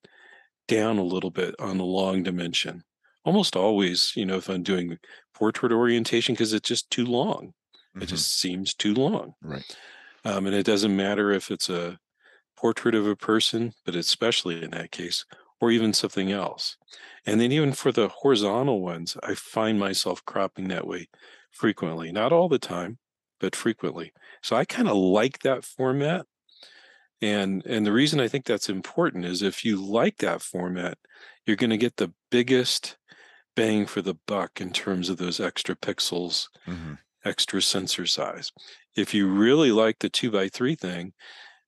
down 0.68 0.98
a 0.98 1.04
little 1.04 1.32
bit 1.32 1.56
on 1.60 1.78
the 1.78 1.86
long 1.86 2.24
dimension. 2.24 2.84
Almost 3.26 3.56
always, 3.56 4.14
you 4.16 4.26
know, 4.26 4.38
if 4.38 4.50
I'm 4.50 4.64
doing 4.64 4.98
portrait 5.34 5.72
orientation, 5.72 6.36
because 6.36 6.54
it's 6.54 6.68
just 6.68 6.90
too 6.92 7.06
long. 7.06 7.54
It 8.00 8.06
Mhm. 8.06 8.10
just 8.10 8.32
seems 8.40 8.74
too 8.76 8.94
long. 8.94 9.36
right. 9.42 9.80
Um, 10.26 10.46
and 10.48 10.56
it 10.56 10.66
doesn't 10.66 10.96
matter 10.96 11.32
if 11.32 11.52
it's 11.52 11.70
a 11.70 12.00
portrait 12.58 12.96
of 12.96 13.08
a 13.08 13.16
person, 13.16 13.74
but 13.86 13.96
especially 13.96 14.64
in 14.64 14.72
that 14.72 14.92
case, 14.92 15.26
or 15.62 15.72
even 15.72 15.94
something 15.94 16.32
else. 16.32 16.78
And 17.25 17.39
then 17.39 17.51
even 17.51 17.74
for 17.74 17.92
the 17.92 18.08
horizontal 18.10 18.82
ones, 18.82 19.18
I 19.24 19.36
find 19.36 19.80
myself 19.80 20.24
cropping 20.25 20.68
that 20.70 20.88
way 20.88 21.10
frequently. 21.51 22.12
Not 22.12 22.32
all 22.32 22.50
the 22.50 22.60
time, 22.60 23.00
but 23.39 23.56
frequently. 23.56 24.13
So 24.42 24.56
I 24.56 24.66
kind 24.66 24.88
of 24.88 24.96
like 24.98 25.39
that 25.39 25.66
format. 25.66 26.25
And 27.22 27.66
and 27.66 27.86
the 27.86 27.92
reason 27.92 28.20
I 28.20 28.28
think 28.28 28.46
that's 28.46 28.70
important 28.70 29.25
is 29.25 29.42
if 29.42 29.66
you 29.66 29.75
like 29.84 30.18
that 30.18 30.42
format, 30.42 30.98
you're 31.46 31.58
going 31.58 31.70
to 31.72 31.78
get 31.78 31.98
the 31.98 32.13
biggest 32.32 32.98
bang 33.56 33.86
for 33.88 34.01
the 34.01 34.16
buck 34.28 34.62
in 34.62 34.72
terms 34.72 35.10
of 35.10 35.18
those 35.18 35.39
extra 35.39 35.75
pixels, 35.75 36.48
Mhm. 36.66 37.00
extra 37.25 37.62
sensor 37.62 38.06
size. 38.06 38.51
If 38.96 39.13
you 39.13 39.28
really 39.28 39.72
like 39.72 40.00
the 40.00 40.10
two 40.10 40.32
by 40.32 40.50
three 40.50 40.75
thing, 40.75 41.13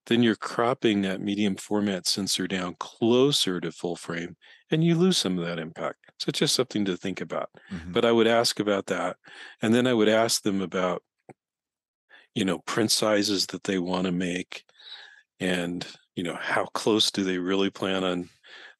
then 0.08 0.24
you're 0.24 0.36
cropping 0.36 1.02
that 1.02 1.22
medium 1.22 1.56
format 1.56 2.08
sensor 2.08 2.48
down 2.48 2.76
closer 2.80 3.62
to 3.62 3.72
full 3.72 3.96
frame 3.96 4.36
and 4.72 4.84
you 4.84 4.96
lose 4.96 5.18
some 5.18 5.38
of 5.38 5.46
that 5.46 5.60
impact. 5.60 5.98
So 6.20 6.30
it's 6.30 6.40
just 6.40 6.56
something 6.56 6.86
to 6.86 6.98
think 6.98 7.22
about. 7.22 7.50
Mhm. 7.72 7.94
But 7.94 8.06
I 8.06 8.12
would 8.12 8.28
ask 8.28 8.60
about 8.60 8.88
that. 8.88 9.18
And 9.62 9.74
then 9.74 9.88
I 9.88 9.94
would 9.94 10.10
ask 10.10 10.44
them 10.44 10.62
about, 10.62 11.04
you 12.34 12.46
know, 12.46 12.60
print 12.60 12.92
sizes 12.92 13.48
that 13.48 13.64
they 13.64 13.78
want 13.80 14.06
to 14.06 14.12
make 14.12 14.64
and, 15.40 15.86
you 16.16 16.24
know, 16.24 16.36
how 16.36 16.66
close 16.66 17.12
do 17.12 17.24
they 17.24 17.38
really 17.38 17.70
plan 17.70 18.04
on 18.04 18.30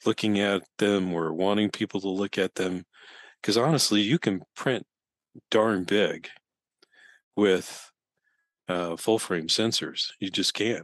looking 0.06 0.40
at 0.40 0.64
them 0.78 1.14
or 1.14 1.34
wanting 1.34 1.72
people 1.72 2.02
to 2.02 2.10
look 2.10 2.38
at 2.38 2.56
them? 2.56 2.86
Because 3.42 3.58
honestly, 3.58 4.02
you 4.02 4.20
can 4.20 4.44
print 4.56 4.86
darn 5.50 5.84
big 5.84 6.30
with 7.36 7.92
uh, 8.68 8.96
full 8.96 9.20
frame 9.20 9.48
sensors. 9.48 10.12
You 10.20 10.30
just 10.30 10.54
can. 10.54 10.84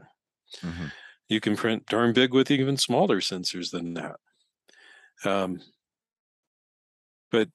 Mhm. 0.62 0.89
You 1.30 1.39
can 1.39 1.56
print 1.56 1.86
darn 1.86 2.12
big 2.13 2.34
with 2.34 2.51
even 2.51 2.75
smaller 2.77 3.22
sensors 3.22 3.72
than 3.72 3.94
that. 3.94 4.20
Um, 5.25 5.62
but 7.32 7.50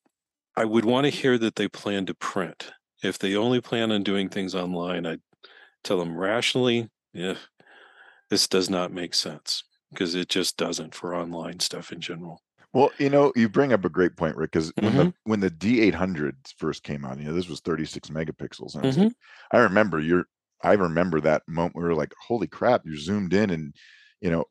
I 0.57 0.65
would 0.65 0.85
want 0.87 1.07
to 1.07 1.11
hear 1.11 1.39
that 1.39 1.57
they 1.57 1.69
plan 1.69 2.07
to 2.07 2.15
print. 2.15 2.73
If 3.03 3.19
they 3.19 3.37
only 3.37 3.61
plan 3.61 3.93
on 3.93 4.03
doing 4.03 4.29
things 4.29 4.55
online, 4.55 5.07
I'd 5.07 5.23
tell 5.85 5.99
them 5.99 6.17
rationally, 6.17 6.91
yeah, 7.13 7.39
this 8.31 8.49
does 8.49 8.71
not 8.71 8.93
make 8.93 9.15
sense 9.15 9.65
because 9.91 10.15
it 10.15 10.29
just 10.31 10.57
doesn't 10.59 10.95
for 10.95 11.15
online 11.15 11.61
stuff 11.61 11.93
in 11.93 12.01
general. 12.01 12.43
Well, 12.73 12.95
you 12.99 13.11
know, 13.11 13.33
you 13.37 13.49
bring 13.49 13.73
up 13.73 13.85
a 13.85 13.91
great 13.91 14.17
point, 14.17 14.37
Rick, 14.37 14.53
because 14.53 14.73
when 14.79 14.97
the 14.97 15.07
Mhm. 15.07 15.13
when 15.25 15.41
the 15.41 15.51
D800 15.51 16.37
first 16.57 16.83
came 16.83 17.05
out, 17.05 17.19
you 17.19 17.25
know, 17.25 17.35
this 17.35 17.49
was 17.49 17.61
36 17.61 18.09
megapixels, 18.09 18.75
and 18.75 18.83
I 18.83 18.87
was 18.87 18.97
Mhm. 18.97 19.13
like, 19.13 19.13
I 19.53 19.59
remember 19.59 20.01
you're, 20.01 20.27
I 20.65 20.75
remember 20.75 21.21
that 21.21 21.43
moment 21.49 21.75
where 21.77 21.85
we 21.85 21.91
were 21.91 21.97
like, 21.97 22.15
holy 22.27 22.47
crap, 22.49 22.83
you're 22.85 22.97
zoomed 22.97 23.35
in, 23.35 23.51
and 23.51 23.75
you 24.21 24.31
know, 24.31 24.45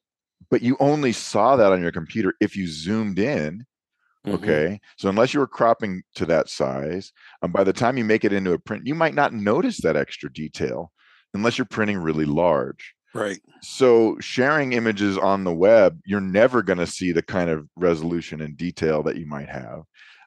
but 0.49 0.61
you 0.61 0.77
only 0.79 1.13
saw 1.13 1.55
that 1.57 1.71
on 1.73 1.81
your 1.81 1.91
computer 1.91 2.33
if 2.41 2.55
you 2.55 2.67
zoomed 2.67 3.19
in. 3.19 3.65
Mhm. 4.25 4.33
Okay, 4.33 4.79
so 4.97 5.09
unless 5.09 5.33
you 5.33 5.39
were 5.41 5.47
cropping 5.47 6.03
to 6.15 6.25
that 6.27 6.49
size, 6.49 7.11
um, 7.41 7.51
by 7.51 7.63
the 7.65 7.73
time 7.73 7.97
you 7.97 8.05
make 8.05 8.23
it 8.23 8.33
into 8.33 8.53
a 8.53 8.59
print, 8.59 8.87
you 8.87 8.95
might 8.95 9.13
not 9.15 9.33
notice 9.33 9.81
that 9.81 9.97
extra 9.97 10.31
detail 10.31 10.91
unless 11.33 11.57
you're 11.57 11.65
printing 11.65 11.97
really 11.97 12.25
large. 12.25 12.93
Right. 13.13 13.41
So 13.63 14.17
sharing 14.19 14.73
images 14.73 15.17
on 15.17 15.43
the 15.43 15.53
web, 15.53 15.99
you're 16.05 16.21
never 16.21 16.63
going 16.63 16.79
to 16.79 16.87
see 16.87 17.11
the 17.11 17.21
kind 17.21 17.49
of 17.49 17.67
resolution 17.75 18.41
and 18.41 18.57
detail 18.57 19.03
that 19.03 19.17
you 19.17 19.27
might 19.27 19.49
have. 19.49 19.83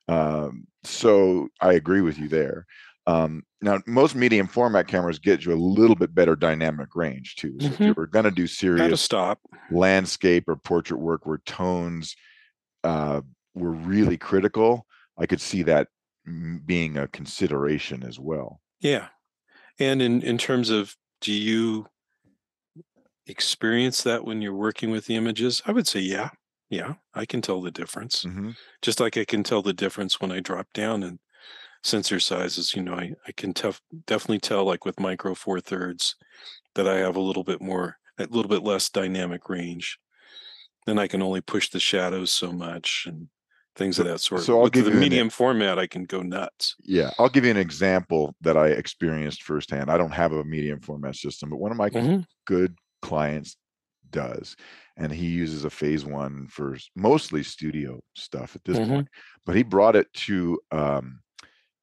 Um, 0.09 0.67
so 0.85 1.49
I 1.61 1.73
agree 1.75 2.01
with 2.03 2.19
you 2.19 2.29
there. 2.29 2.67
Um, 3.07 3.43
now, 3.61 3.81
most 3.87 4.15
medium 4.15 4.47
format 4.49 4.89
cameras 4.89 5.19
get 5.19 5.45
you 5.45 5.53
a 5.53 5.57
little 5.57 5.97
bit 5.97 6.15
better 6.15 6.37
dynamic 6.37 6.95
range 6.95 7.37
too. 7.37 7.55
So 7.61 7.75
if 7.75 7.85
you 7.85 7.93
Mhm. 7.93 7.97
were 7.97 8.07
going 8.07 8.25
to 8.25 8.31
do 8.31 8.47
serious 8.47 9.01
stop. 9.03 9.41
landscape 9.71 10.45
or 10.49 10.57
portrait 10.57 10.99
work 10.99 11.27
where 11.27 11.39
tones 11.39 12.15
uh, 12.85 13.23
were 13.55 13.73
really 13.73 14.19
critical, 14.19 14.87
I 15.19 15.27
could 15.27 15.41
see 15.41 15.63
that 15.65 15.89
being 16.67 16.97
a 16.97 17.09
consideration 17.09 18.03
as 18.03 18.19
well. 18.19 18.61
Yeah. 18.81 19.09
And 19.79 20.03
in, 20.03 20.23
in 20.23 20.39
terms 20.39 20.71
of 20.71 20.97
do 21.21 21.33
you 21.33 21.87
experience 23.27 24.03
that 24.03 24.25
when 24.25 24.43
you're 24.43 24.55
working 24.55 24.91
with 24.91 25.07
the 25.07 25.17
images? 25.17 25.63
I 25.67 25.73
would 25.73 25.87
say, 25.87 26.01
yeah. 26.01 26.31
Yeah. 26.71 26.95
I 27.15 27.25
can 27.27 27.43
tell 27.43 27.61
the 27.61 27.71
difference. 27.71 28.23
hmm 28.23 28.51
Just 28.83 29.01
like 29.01 29.17
I 29.17 29.25
can 29.25 29.43
tell 29.43 29.63
the 29.63 29.73
difference 29.73 30.21
when 30.21 30.33
I 30.33 30.41
drop 30.41 30.73
down 30.73 31.03
in 31.03 31.19
sensor 31.85 32.19
sizes. 32.19 32.75
You 32.75 32.83
know, 32.83 32.95
I, 32.95 33.13
I 33.27 33.33
can 33.33 33.55
tef- 33.55 33.81
definitely 34.07 34.41
tell, 34.41 34.65
like 34.65 34.85
with 34.85 34.99
micro 34.99 35.35
four 35.35 35.61
thirds, 35.61 36.17
that 36.75 36.89
I 36.89 36.97
have 36.97 37.15
a 37.17 37.21
little 37.21 37.45
bit 37.45 37.61
more, 37.63 37.99
a 38.19 38.25
little 38.25 38.49
bit 38.49 38.65
less 38.65 38.91
dynamic 38.91 39.49
range. 39.49 39.99
Then 40.87 40.99
I 40.99 41.07
can 41.07 41.23
only 41.23 41.41
push 41.41 41.71
the 41.71 41.81
shadows 41.81 42.33
so 42.33 42.53
much 42.53 43.05
and 43.09 43.29
things 43.77 43.99
of 43.99 44.07
that 44.07 44.21
sort. 44.21 44.43
so 44.43 44.59
I'll 44.59 44.65
with 44.65 44.73
give 44.73 44.85
the 44.85 44.91
you 44.91 44.97
an 44.97 45.01
medium 45.01 45.31
format, 45.31 45.79
I 45.79 45.87
can 45.87 46.05
go 46.05 46.23
nuts. 46.23 46.77
Yeah, 46.83 47.11
I'll 47.19 47.29
give 47.29 47.45
you 47.45 47.51
an 47.51 47.57
example 47.57 48.35
that 48.43 48.57
I 48.57 48.69
experienced 48.69 49.43
firsthand. 49.43 49.91
I 49.91 49.97
don't 49.99 50.13
have 50.13 50.33
a 50.33 50.45
medium 50.45 50.81
format 50.81 51.17
system, 51.17 51.51
but 51.51 51.57
one 51.59 51.73
of 51.73 51.79
my 51.79 51.91
Mhm. 51.91 52.27
good 52.47 52.77
clients 53.03 53.57
does. 54.11 54.55
And 54.97 55.11
he 55.11 55.27
uses 55.27 55.65
a 55.65 55.71
Phase 55.71 56.05
One 56.05 56.47
for 56.49 56.77
mostly 56.95 57.43
studio 57.43 58.01
stuff 58.15 58.55
at 58.55 58.63
this 58.65 58.79
Mhm. 58.79 58.89
point. 58.89 59.09
But 59.45 59.57
he 59.57 59.65
brought 59.65 59.97
it 59.97 60.13
to 60.27 60.61
um, 60.71 61.21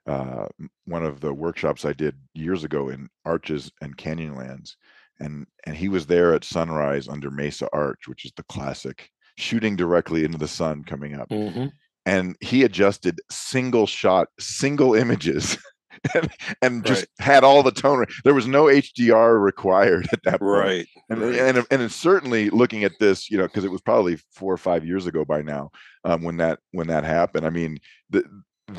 uh, 0.08 0.48
one 0.86 1.04
of 1.06 1.20
the 1.20 1.34
workshops 1.34 1.86
I 1.86 1.94
did 1.94 2.16
years 2.34 2.64
ago 2.64 2.90
in 2.90 3.10
Arches 3.26 3.72
and 3.82 3.96
Canyonlands. 3.98 4.76
And 5.20 5.46
and 5.66 5.76
he 5.76 5.88
was 5.90 6.08
there 6.08 6.34
at 6.34 6.44
sunrise 6.44 7.08
under 7.08 7.30
Mesa 7.30 7.68
Arch, 7.74 8.08
which 8.08 8.26
is 8.26 8.32
the 8.36 8.44
classic 8.44 9.10
shooting 9.38 9.76
directly 9.76 10.24
into 10.26 10.38
the 10.38 10.48
sun 10.48 10.84
coming 10.84 11.14
up 11.14 11.30
Mhm. 11.30 11.72
and 12.06 12.36
he 12.42 12.64
adjusted 12.64 13.20
single 13.30 13.86
shot, 13.88 14.28
single 14.40 14.94
images, 14.96 15.58
and, 16.16 16.30
and 16.62 16.86
just 16.86 17.06
had 17.20 17.44
all 17.44 17.62
the 17.64 17.72
tone. 17.72 18.06
There 18.24 18.34
was 18.34 18.48
no 18.48 18.66
HDR 18.66 19.40
required 19.42 20.08
at 20.12 20.24
that 20.24 20.40
point. 20.40 20.52
Right. 20.66 20.88
And 21.10 21.22
right. 21.22 21.36
and 21.40 21.66
and 21.70 21.82
it's 21.84 21.96
certainly 21.96 22.50
looking 22.50 22.84
at 22.84 22.94
this, 23.00 23.30
you 23.30 23.38
know, 23.38 23.46
because 23.46 23.64
it 23.66 23.72
was 23.72 23.82
probably 23.82 24.18
four 24.34 24.52
or 24.54 24.58
five 24.58 24.86
years 24.86 25.06
ago 25.06 25.24
by 25.26 25.42
now 25.44 25.70
um, 26.04 26.24
when 26.24 26.38
that 26.38 26.60
when 26.72 26.88
that 26.88 27.04
happened. 27.04 27.46
I 27.46 27.52
mean, 27.52 27.78
the, 28.10 28.24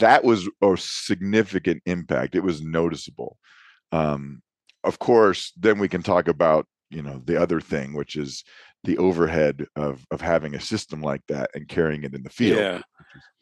that 0.01 0.25
was 0.25 0.49
a 0.63 0.77
significant 0.77 1.83
impact. 1.87 2.35
It 2.35 2.43
was 2.43 2.63
noticeable. 2.63 3.39
Um, 3.91 4.43
of 4.85 4.99
course, 4.99 5.53
then 5.57 5.79
we 5.79 5.89
can 5.89 6.03
talk 6.03 6.29
about 6.29 6.67
you 6.91 7.03
know 7.03 7.23
the 7.25 7.41
other 7.41 7.61
thing, 7.61 7.95
which 7.95 8.17
is 8.17 8.45
the 8.85 8.99
overhead 8.99 9.67
of 9.77 10.05
of 10.11 10.21
having 10.21 10.55
a 10.55 10.61
system 10.61 11.01
like 11.01 11.23
that 11.29 11.51
and 11.55 11.69
carrying 11.69 12.05
it 12.05 12.15
in 12.15 12.23
the 12.23 12.31
field. 12.31 12.59
Yeah. 12.59 12.83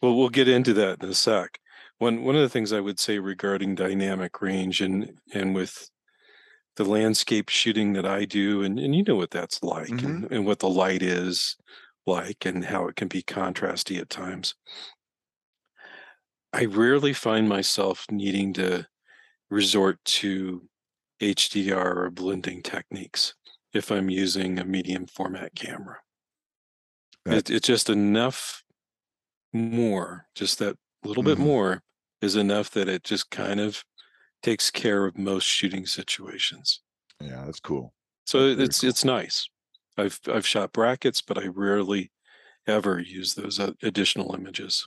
Well, 0.02 0.16
we'll 0.16 0.28
get 0.28 0.48
into 0.48 0.72
that 0.74 1.02
in 1.02 1.08
a 1.08 1.14
sec. 1.14 1.58
One 1.98 2.22
one 2.24 2.36
of 2.36 2.42
the 2.42 2.48
things 2.48 2.72
I 2.72 2.80
would 2.80 2.98
say 3.00 3.18
regarding 3.18 3.74
dynamic 3.74 4.40
range 4.40 4.80
and 4.80 5.18
and 5.32 5.54
with 5.54 5.88
the 6.76 6.84
landscape 6.84 7.48
shooting 7.48 7.92
that 7.94 8.06
I 8.06 8.24
do, 8.24 8.62
and, 8.62 8.78
and 8.78 8.94
you 8.94 9.02
know 9.02 9.16
what 9.16 9.30
that's 9.30 9.62
like 9.62 9.88
Mhm. 9.88 10.04
and, 10.04 10.32
and 10.32 10.46
what 10.46 10.60
the 10.60 10.68
light 10.68 11.02
is 11.02 11.56
like 12.06 12.46
and 12.46 12.64
how 12.64 12.86
it 12.88 12.96
can 12.96 13.08
be 13.08 13.22
contrasty 13.22 14.00
at 14.00 14.08
times. 14.08 14.54
I 16.52 16.64
rarely 16.64 17.12
find 17.12 17.48
myself 17.48 18.06
needing 18.10 18.52
to 18.54 18.86
resort 19.50 20.04
to 20.04 20.68
HDR 21.20 21.96
or 22.06 22.10
blending 22.10 22.62
techniques 22.62 23.34
if 23.72 23.90
I'm 23.92 24.10
using 24.10 24.58
a 24.58 24.64
medium 24.64 25.06
format 25.06 25.54
camera. 25.54 25.98
That- 27.24 27.50
It, 27.50 27.50
it's 27.50 27.66
just 27.66 27.90
enough 27.90 28.64
more, 29.52 30.28
just 30.34 30.58
that 30.58 30.78
little 31.04 31.22
bit 31.22 31.38
Mhm. 31.38 31.42
more 31.44 31.82
is 32.20 32.36
enough 32.36 32.70
that 32.72 32.88
it 32.88 33.04
just 33.04 33.30
kind 33.30 33.60
of 33.60 33.84
takes 34.42 34.70
care 34.70 35.06
of 35.06 35.18
most 35.18 35.44
shooting 35.46 35.86
situations. 35.86 36.82
Yeah, 37.20 37.44
that's 37.46 37.60
cool. 37.60 37.94
So 38.26 38.54
That's 38.54 38.68
it's 38.68 38.80
cool. 38.80 38.90
it's 38.90 39.04
nice. 39.04 39.48
I've 39.96 40.20
I've 40.28 40.46
shot 40.46 40.72
brackets, 40.72 41.20
but 41.22 41.38
I 41.38 41.46
rarely 41.48 42.12
ever 42.66 43.00
use 43.00 43.34
those 43.34 43.60
uh, 43.60 43.72
additional 43.82 44.34
images. 44.34 44.86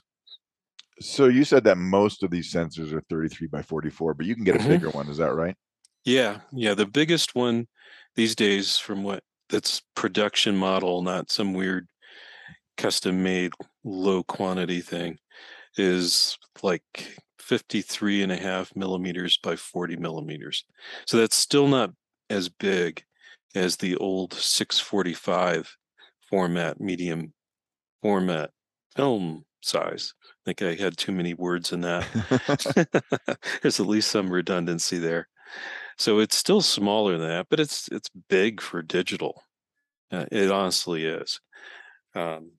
So 1.00 1.26
you 1.26 1.44
said 1.44 1.64
that 1.64 1.76
most 1.76 2.22
of 2.22 2.30
these 2.30 2.52
sensors 2.52 2.92
are 2.92 3.02
33 3.10 3.48
by 3.48 3.62
44, 3.62 4.14
but 4.14 4.26
you 4.26 4.34
can 4.34 4.44
get 4.44 4.56
a 4.56 4.60
Mhm. 4.60 4.68
bigger 4.68 4.90
one. 4.90 5.08
Is 5.08 5.16
that 5.18 5.34
right? 5.34 5.56
Yeah, 6.04 6.40
yeah. 6.52 6.74
The 6.74 6.86
biggest 6.86 7.34
one 7.34 7.66
these 8.14 8.36
days, 8.36 8.78
from 8.78 9.02
what 9.02 9.24
that's 9.48 9.80
production 9.94 10.56
model, 10.56 11.02
not 11.02 11.30
some 11.30 11.52
weird 11.52 11.88
custom 12.76 13.22
made 13.22 13.52
low 13.84 14.22
quantity 14.22 14.80
thing, 14.80 15.18
is 15.76 16.38
like 16.62 17.18
53 17.38 18.22
and 18.22 18.32
a 18.32 18.36
half 18.36 18.74
millimeters 18.76 19.38
by 19.38 19.56
40 19.56 19.96
millimeters. 19.96 20.64
So 21.06 21.16
that's 21.16 21.36
still 21.36 21.68
not 21.68 21.90
as 22.30 22.48
big 22.48 23.04
as 23.54 23.76
the 23.76 23.96
old 23.96 24.32
645 24.34 25.76
format, 26.28 26.80
medium 26.80 27.32
format 28.02 28.50
film 28.96 29.44
size. 29.64 30.14
I 30.22 30.52
think 30.52 30.62
I 30.62 30.82
had 30.82 30.96
too 30.96 31.12
many 31.12 31.34
words 31.34 31.72
in 31.72 31.80
that. 31.82 32.06
There's 33.62 33.80
at 33.80 33.86
least 33.86 34.10
some 34.10 34.30
redundancy 34.30 34.98
there. 34.98 35.28
So 35.96 36.18
it's 36.18 36.36
still 36.36 36.60
smaller 36.60 37.16
than 37.16 37.28
that, 37.28 37.46
but 37.48 37.60
it's 37.60 37.88
it's 37.88 38.10
big 38.28 38.60
for 38.60 38.82
digital. 38.82 39.42
Uh, 40.10 40.26
it 40.30 40.50
honestly 40.50 41.06
is. 41.06 41.40
Um, 42.14 42.52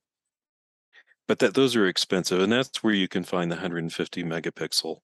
but 1.28 1.40
that 1.40 1.54
those 1.54 1.76
are 1.76 1.88
expensive, 1.88 2.40
and 2.40 2.52
that's 2.52 2.84
where 2.84 2.94
you 2.94 3.08
can 3.08 3.24
find 3.24 3.52
the 3.52 3.56
150 3.56 4.24
megapixel 4.24 5.00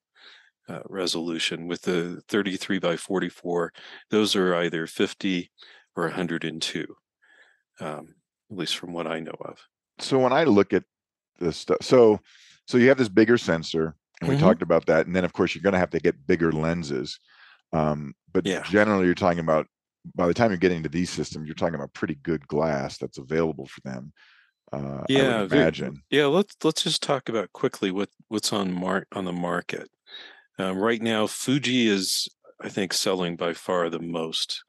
uh, 0.70 0.79
resolution 0.88 1.67
with 1.67 1.81
the 1.81 2.22
33 2.27 2.79
by 2.79 2.96
44. 2.96 3.74
Those 4.10 4.36
are 4.36 4.55
either 4.55 4.88
50 4.88 5.51
or 5.96 6.03
102, 6.05 6.96
um, 7.79 8.15
at 8.51 8.58
least 8.58 8.77
from 8.77 8.93
what 8.93 9.08
I 9.08 9.20
know 9.20 9.36
of. 9.43 9.58
So 10.00 10.20
when 10.20 10.34
I 10.34 10.43
look 10.43 10.74
at 10.74 10.84
this 11.41 11.57
stuff, 11.57 11.77
so 11.81 12.19
so 12.67 12.77
you 12.77 12.88
have 12.89 12.98
this 12.98 13.10
bigger 13.10 13.38
sensor, 13.38 13.95
and 14.21 14.29
we 14.29 14.36
Mhm. 14.36 14.39
talked 14.39 14.62
about 14.62 14.86
that, 14.86 15.07
and 15.07 15.15
then 15.15 15.25
of 15.25 15.33
course 15.33 15.53
you're 15.55 15.63
going 15.63 15.74
to 15.74 15.79
have 15.79 15.89
to 15.91 16.00
get 16.00 16.25
bigger 16.27 16.51
lenses. 16.51 17.19
Um, 17.74 18.13
but 18.31 18.45
Yeah. 18.45 18.63
generally, 18.63 19.05
you're 19.05 19.15
talking 19.15 19.39
about 19.39 19.67
by 20.15 20.27
the 20.27 20.33
time 20.33 20.51
you're 20.51 20.57
getting 20.57 20.83
to 20.83 20.89
these 20.89 21.10
systems, 21.10 21.48
you're 21.48 21.55
talking 21.55 21.75
about 21.75 21.93
pretty 21.93 22.15
good 22.15 22.48
glass 22.48 22.98
that's 22.98 23.17
available 23.17 23.67
for 23.67 23.81
them. 23.81 24.13
Uh, 24.71 25.03
Yeah, 25.10 25.43
imagine. 25.43 26.01
Yeah, 26.10 26.25
let's 26.27 26.55
let's 26.63 26.83
just 26.83 27.03
talk 27.03 27.29
about 27.29 27.51
quickly 27.53 27.91
what 27.91 28.10
what's 28.29 28.53
on 28.53 28.71
mar- 28.71 29.07
on 29.12 29.25
the 29.25 29.33
market. 29.33 29.89
Um, 30.57 30.77
right 30.77 31.01
now, 31.01 31.27
Fuji 31.27 31.88
is, 31.88 32.27
I 32.62 32.69
think, 32.69 32.93
selling 32.93 33.36
by 33.36 33.53
far 33.53 33.89
the 33.89 34.00
most 34.00 34.63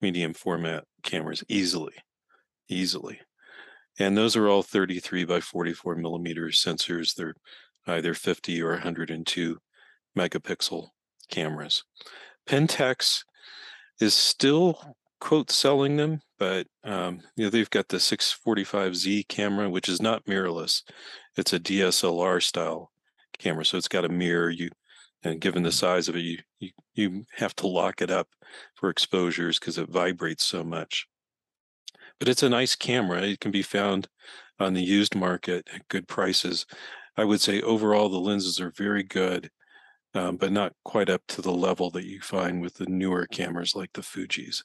medium 0.00 0.34
format 0.34 0.84
cameras 1.02 1.44
easily, 1.48 1.94
easily, 2.68 3.20
and 3.98 4.16
those 4.16 4.36
are 4.36 4.48
all 4.48 4.62
33 4.62 5.24
by 5.24 5.40
44 5.40 5.94
millimeter 5.96 6.46
sensors. 6.48 7.14
They're 7.14 7.34
either 7.86 8.14
50 8.14 8.62
or 8.62 8.70
102 8.70 9.58
megapixel 10.16 10.88
cameras. 11.30 11.84
Pentax 12.46 13.24
is 14.00 14.14
still 14.14 14.96
quote 15.20 15.50
selling 15.50 15.96
them, 15.96 16.20
but 16.38 16.66
um, 16.84 17.20
you 17.36 17.44
know 17.44 17.50
they've 17.50 17.70
got 17.70 17.88
the 17.88 17.96
645Z 17.96 19.28
camera, 19.28 19.70
which 19.70 19.88
is 19.88 20.02
not 20.02 20.24
mirrorless. 20.26 20.82
It's 21.36 21.52
a 21.52 21.60
DSLR 21.60 22.42
style 22.42 22.90
camera, 23.38 23.64
so 23.64 23.78
it's 23.78 23.88
got 23.88 24.04
a 24.04 24.08
mirror. 24.08 24.50
You 24.50 24.70
and 25.22 25.40
given 25.40 25.62
the 25.62 25.72
size 25.72 26.08
of 26.08 26.16
it, 26.16 26.20
you 26.20 26.38
you, 26.58 26.70
you 26.94 27.24
have 27.36 27.56
to 27.56 27.66
lock 27.66 28.02
it 28.02 28.10
up 28.10 28.28
for 28.74 28.90
exposures 28.90 29.58
because 29.58 29.78
it 29.78 29.88
vibrates 29.88 30.44
so 30.44 30.62
much. 30.62 31.06
But 32.18 32.28
it's 32.28 32.42
a 32.42 32.48
nice 32.48 32.74
camera. 32.76 33.22
It 33.22 33.40
can 33.40 33.50
be 33.50 33.62
found 33.62 34.08
on 34.58 34.74
the 34.74 34.82
used 34.82 35.14
market 35.14 35.68
at 35.72 35.88
good 35.88 36.08
prices. 36.08 36.66
I 37.16 37.24
would 37.24 37.40
say 37.40 37.60
overall 37.62 38.08
the 38.08 38.18
lenses 38.20 38.60
are 38.60 38.70
very 38.72 39.02
good, 39.02 39.50
um, 40.14 40.36
but 40.36 40.52
not 40.52 40.74
quite 40.84 41.10
up 41.10 41.22
to 41.28 41.42
the 41.42 41.52
level 41.52 41.90
that 41.92 42.06
you 42.06 42.20
find 42.20 42.62
with 42.62 42.74
the 42.74 42.86
newer 42.86 43.26
cameras 43.26 43.74
like 43.76 43.92
the 43.94 44.02
Fuji's. 44.02 44.64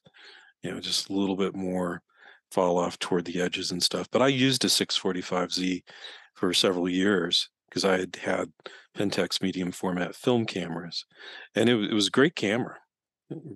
You 0.64 0.72
know, 0.72 0.80
just 0.80 1.10
a 1.10 1.14
little 1.14 1.36
bit 1.38 1.56
more 1.56 2.02
fall 2.52 2.78
off 2.80 3.00
toward 3.00 3.26
the 3.26 3.42
edges 3.42 3.72
and 3.72 3.84
stuff. 3.84 4.10
But 4.12 4.22
I 4.22 4.28
used 4.28 4.66
a 4.66 4.70
645Z 4.70 5.84
for 6.36 6.54
several 6.54 6.90
years 6.90 7.50
because 7.70 7.86
I 7.86 8.00
had 8.00 8.16
had 8.18 8.54
Pentax 8.96 9.42
medium 9.42 9.72
format 9.72 10.16
film 10.16 10.46
cameras, 10.46 11.06
and 11.56 11.70
it, 11.70 11.92
it 11.92 11.94
was 11.94 12.08
a 12.08 12.12
great 12.12 12.36
camera, 12.36 12.80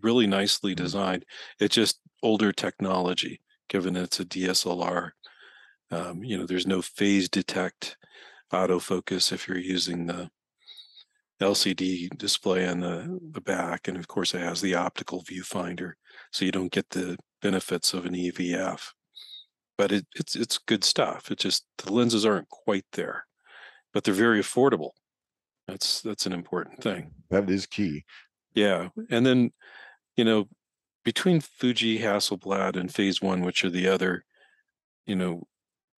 really 0.03 0.27
nicely 0.27 0.75
Mhm. 0.75 0.75
designed. 0.75 1.25
It's 1.59 1.75
just 1.75 1.99
older 2.21 2.51
technology, 2.51 3.41
given 3.69 3.95
it's 3.95 4.19
a 4.19 4.25
DSLR. 4.25 5.11
Um, 5.91 6.23
you 6.23 6.37
know, 6.37 6.45
there's 6.45 6.67
no 6.67 6.81
phase 6.81 7.29
detect 7.29 7.97
autofocus 8.51 9.31
if 9.31 9.47
you're 9.47 9.57
using 9.57 10.07
the 10.07 10.29
LCD 11.41 12.15
display 12.17 12.67
on 12.67 12.79
the, 12.79 13.19
the 13.31 13.41
back. 13.41 13.87
And 13.87 13.97
of 13.97 14.07
course, 14.07 14.33
it 14.33 14.41
has 14.41 14.61
the 14.61 14.75
optical 14.75 15.23
viewfinder, 15.23 15.93
so 16.31 16.45
you 16.45 16.51
don't 16.51 16.71
get 16.71 16.89
the 16.91 17.17
benefits 17.41 17.93
of 17.93 18.05
an 18.05 18.13
EVF. 18.13 18.91
But 19.77 19.91
it, 19.91 20.05
it's 20.15 20.35
it's 20.35 20.57
good 20.59 20.83
stuff. 20.83 21.31
It 21.31 21.39
just 21.39 21.65
the 21.79 21.91
lenses 21.91 22.25
aren't 22.25 22.49
quite 22.49 22.85
there, 22.93 23.25
but 23.91 24.03
they're 24.03 24.13
very 24.13 24.39
affordable. 24.39 24.91
That's 25.67 26.01
that's 26.01 26.25
an 26.25 26.33
important 26.33 26.83
thing. 26.83 27.11
That 27.31 27.49
is 27.49 27.65
key. 27.65 28.05
Yeah, 28.53 28.89
and 29.09 29.25
then 29.25 29.51
you 30.15 30.25
know 30.25 30.47
between 31.03 31.41
Fuji, 31.41 31.99
Hasselblad, 31.99 32.75
and 32.75 32.93
Phase 32.93 33.21
One, 33.21 33.41
which 33.41 33.63
are 33.65 33.69
the 33.69 33.87
other 33.87 34.23
you 35.05 35.15
know 35.15 35.43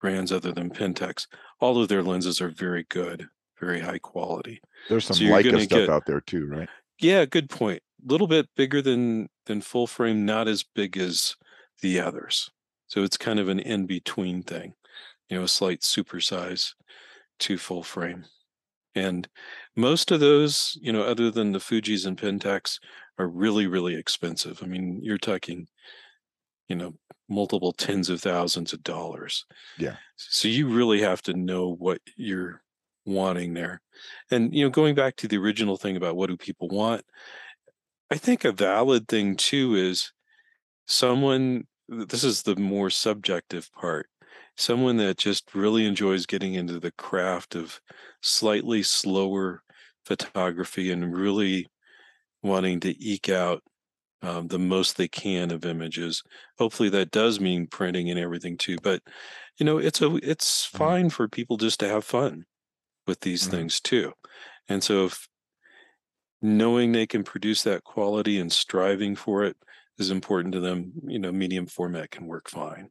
brands 0.02 0.32
other 0.32 0.52
than 0.52 0.70
Pentax, 0.70 1.28
all 1.60 1.82
of 1.82 1.88
their 1.88 2.04
lenses 2.04 2.42
are 2.42 2.50
very 2.50 2.84
good, 2.90 3.28
very 3.60 3.80
high 3.80 3.98
quality. 4.00 4.62
There's 4.90 5.06
some 5.06 5.16
So 5.16 5.24
Leica 5.24 5.62
stuff 5.64 5.80
get- 5.80 5.90
out 5.90 6.06
there 6.06 6.22
too, 6.22 6.46
right? 6.48 6.70
Yeah, 7.00 7.26
good 7.26 7.50
point. 7.50 7.82
A 8.08 8.12
little 8.12 8.28
bit 8.28 8.48
bigger 8.56 8.82
than 8.82 9.30
than 9.46 9.62
full 9.62 9.88
frame, 9.88 10.26
not 10.26 10.48
as 10.48 10.64
big 10.64 10.98
as 10.98 11.36
the 11.82 12.00
others. 12.00 12.50
So 12.88 13.04
it's 13.04 13.18
kind 13.18 13.40
of 13.40 13.50
an 13.50 13.60
in 13.60 13.86
between 13.86 14.44
thing, 14.44 14.74
you 15.30 15.38
know, 15.38 15.44
a 15.44 15.48
slight 15.48 15.82
supersize 15.82 16.74
to 17.40 17.58
full 17.58 17.84
frame. 17.84 18.26
And 18.94 19.28
most 19.76 20.10
of 20.12 20.20
those, 20.22 20.78
you 20.82 20.94
know, 20.94 21.02
other 21.04 21.30
than 21.32 21.52
the 21.52 21.60
Fuji's 21.60 22.06
and 22.06 22.18
Pentax, 22.18 22.80
are 23.18 23.28
really, 23.28 23.68
really 23.68 23.96
expensive. 23.96 24.62
I 24.64 24.68
mean, 24.68 25.00
you're 25.02 25.18
talking, 25.18 25.68
you 26.68 26.76
know, 26.76 26.94
multiple 27.30 27.74
tens 27.74 28.10
of 28.10 28.22
thousands 28.22 28.74
of 28.74 28.84
dollars. 28.84 29.46
Yeah. 29.78 29.96
So 30.16 30.48
you 30.48 30.68
really 30.68 31.02
have 31.02 31.22
to 31.24 31.34
know 31.34 31.76
what 31.76 32.00
you're 32.16 32.62
wanting 33.06 33.54
there. 33.54 33.82
And 34.32 34.54
you 34.54 34.64
know, 34.64 34.70
going 34.70 34.96
back 34.96 35.16
to 35.18 35.28
the 35.28 35.38
original 35.38 35.78
thing 35.78 35.96
about 35.96 36.16
what 36.16 36.30
do 36.30 36.38
people 36.38 36.68
want, 36.68 37.04
I 38.12 38.18
think 38.18 38.46
a 38.46 38.52
valid 38.52 39.08
thing 39.08 39.36
too 39.36 39.76
is 39.76 40.12
someone 40.88 41.66
this 41.88 42.24
is 42.24 42.44
the 42.44 42.56
more 42.56 42.90
subjective 42.90 43.72
part. 43.74 44.10
Someone 44.58 44.98
that 44.98 45.18
just 45.18 45.54
really 45.54 45.86
enjoys 45.86 46.26
getting 46.26 46.54
into 46.54 46.80
the 46.80 46.92
craft 46.92 47.56
of 47.56 47.80
slightly 48.22 48.82
slower 48.84 49.62
photography 50.06 50.92
and 50.92 51.16
really 51.16 51.68
wanting 52.46 52.80
to 52.82 52.96
eke 53.04 53.30
out 53.30 53.64
um, 54.22 54.48
the 54.48 54.60
most 54.60 54.98
they 54.98 55.08
can 55.08 55.52
of 55.52 55.66
images. 55.66 56.24
Hopefully 56.60 56.90
that 56.90 57.12
does 57.12 57.40
mean 57.40 57.68
printing 57.68 58.10
and 58.10 58.20
everything 58.20 58.58
too. 58.58 58.78
But 58.84 59.04
you 59.60 59.66
know, 59.66 59.78
it's 59.80 60.02
a 60.02 60.16
it's 60.18 60.66
Mhm. 60.74 60.90
fine 60.90 61.10
for 61.12 61.28
people 61.30 61.58
just 61.58 61.80
to 61.82 61.90
have 61.90 62.06
fun 62.06 62.46
with 63.08 63.22
these 63.22 63.46
Mhm. 63.46 63.48
things 63.48 63.82
too. 63.82 64.14
And 64.70 64.84
so 64.84 65.06
if 65.08 65.28
knowing 66.42 66.92
they 66.92 67.08
can 67.08 67.24
produce 67.24 67.64
that 67.64 67.84
quality 67.84 68.40
and 68.40 68.52
striving 68.52 69.16
for 69.16 69.44
it 69.44 69.58
is 69.98 70.12
important 70.12 70.54
to 70.54 70.60
them, 70.60 70.94
you 71.04 71.20
know, 71.20 71.32
medium 71.32 71.66
format 71.66 72.12
can 72.12 72.26
work 72.28 72.50
fine. 72.50 72.90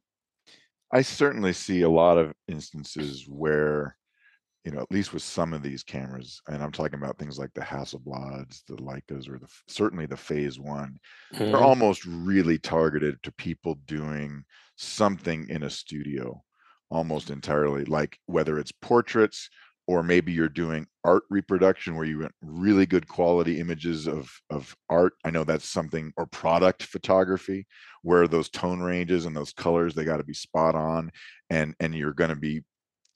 I 0.91 1.01
certainly 1.01 1.53
see 1.53 1.81
a 1.81 1.89
lot 1.89 2.17
of 2.17 2.33
instances 2.47 3.27
where, 3.27 3.97
you 4.65 4.71
know, 4.71 4.81
at 4.81 4.91
least 4.91 5.13
with 5.13 5.23
some 5.23 5.53
of 5.53 5.63
these 5.63 5.83
cameras, 5.83 6.41
and 6.47 6.63
I'm 6.63 6.71
talking 6.71 6.99
about 6.99 7.19
things 7.19 7.39
like 7.39 7.53
the 7.53 7.61
Hasselblads, 7.61 8.65
the 8.65 8.77
Leicas, 8.77 9.29
or 9.29 9.39
the 9.39 9.47
certainly 9.67 10.07
the 10.07 10.17
Phase 10.17 10.59
One. 10.59 10.97
They're 11.45 11.61
Mhm. 11.61 11.63
almost 11.63 12.05
really 12.05 12.57
targeted 12.57 13.21
to 13.23 13.31
people 13.31 13.75
doing 13.85 14.43
something 14.77 15.47
in 15.49 15.63
a 15.63 15.69
studio, 15.69 16.43
almost 16.89 17.29
entirely. 17.29 17.85
Like 17.85 18.19
whether 18.25 18.57
it's 18.59 18.71
portraits 18.71 19.49
or 19.87 20.01
maybe 20.01 20.31
you're 20.31 20.49
doing 20.49 20.87
art 21.03 21.23
reproduction 21.29 21.95
where 21.95 22.05
you 22.05 22.19
want 22.19 22.31
really 22.41 22.87
good 22.87 23.07
quality 23.07 23.59
images 23.59 24.07
of 24.07 24.31
of 24.49 24.75
art. 24.89 25.13
I 25.23 25.29
know 25.31 25.43
that's 25.43 25.69
something 25.69 26.11
or 26.17 26.25
product 26.25 26.83
photography 26.83 27.67
where 28.01 28.27
those 28.27 28.49
tone 28.49 28.81
ranges 28.81 29.25
and 29.25 29.35
those 29.35 29.53
colors 29.53 29.93
they 29.93 30.03
got 30.05 30.17
to 30.17 30.23
be 30.23 30.33
spot 30.33 30.73
on 30.75 31.11
and 31.49 31.75
and 31.79 31.93
you're 31.93 32.13
going 32.13 32.31
to 32.31 32.35
be 32.35 32.63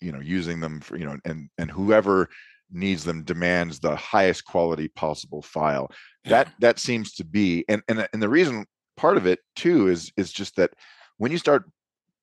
you 0.02 0.12
know 0.12 0.20
using 0.20 0.60
them 0.60 0.80
for 0.80 0.98
you 0.98 1.06
know 1.06 1.18
and 1.26 1.50
and 1.58 1.72
whoever 1.72 2.30
needs 2.72 3.04
them 3.04 3.24
demands 3.24 3.80
the 3.80 3.96
highest 3.96 4.46
quality 4.46 4.88
possible 4.88 5.42
file 5.42 5.90
that 6.26 6.48
Yeah. 6.48 6.54
that 6.60 6.80
seems 6.80 7.14
to 7.16 7.26
be 7.26 7.66
and 7.68 7.82
and 7.88 8.08
and 8.14 8.22
the 8.22 8.30
reason 8.30 8.66
part 8.98 9.18
of 9.18 9.26
it 9.26 9.40
too 9.56 9.88
is 9.88 10.12
is 10.18 10.32
just 10.32 10.56
that 10.58 10.72
when 11.18 11.32
you 11.32 11.38
start 11.38 11.64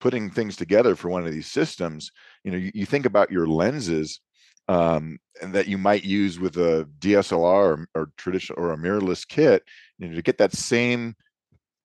putting 0.01 0.31
things 0.31 0.57
together 0.57 0.95
for 0.95 1.09
one 1.09 1.27
of 1.27 1.33
these 1.33 1.51
systems 1.51 2.11
you 2.45 2.51
know 2.53 2.59
you, 2.59 2.71
you 2.75 2.87
think 2.87 3.07
about 3.07 3.31
your 3.31 3.47
lenses 3.47 4.21
um 4.69 5.19
and 5.43 5.55
that 5.55 5.69
you 5.69 5.79
might 5.79 6.05
use 6.05 6.39
with 6.39 6.57
a 6.57 6.89
dslr 6.99 7.33
or, 7.43 7.87
or 7.95 8.11
traditional 8.17 8.59
or 8.59 8.73
a 8.73 8.77
mirrorless 8.77 9.27
kit 9.27 9.62
you 9.99 10.09
know 10.09 10.15
to 10.15 10.23
get 10.23 10.39
that 10.39 10.53
same 10.53 11.15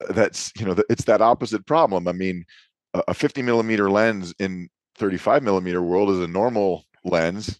that's 0.09 0.51
you 0.57 0.65
know 0.65 0.75
it's 0.89 1.05
that 1.05 1.21
opposite 1.21 1.65
problem 1.65 2.07
i 2.07 2.11
mean 2.11 2.43
a, 2.93 3.03
a 3.09 3.13
50 3.13 3.41
millimeter 3.41 3.89
lens 3.89 4.33
in 4.39 4.69
35 5.01 5.41
millimeter 5.41 5.81
world 5.81 6.11
is 6.11 6.19
a 6.19 6.27
normal 6.27 6.85
lens 7.03 7.59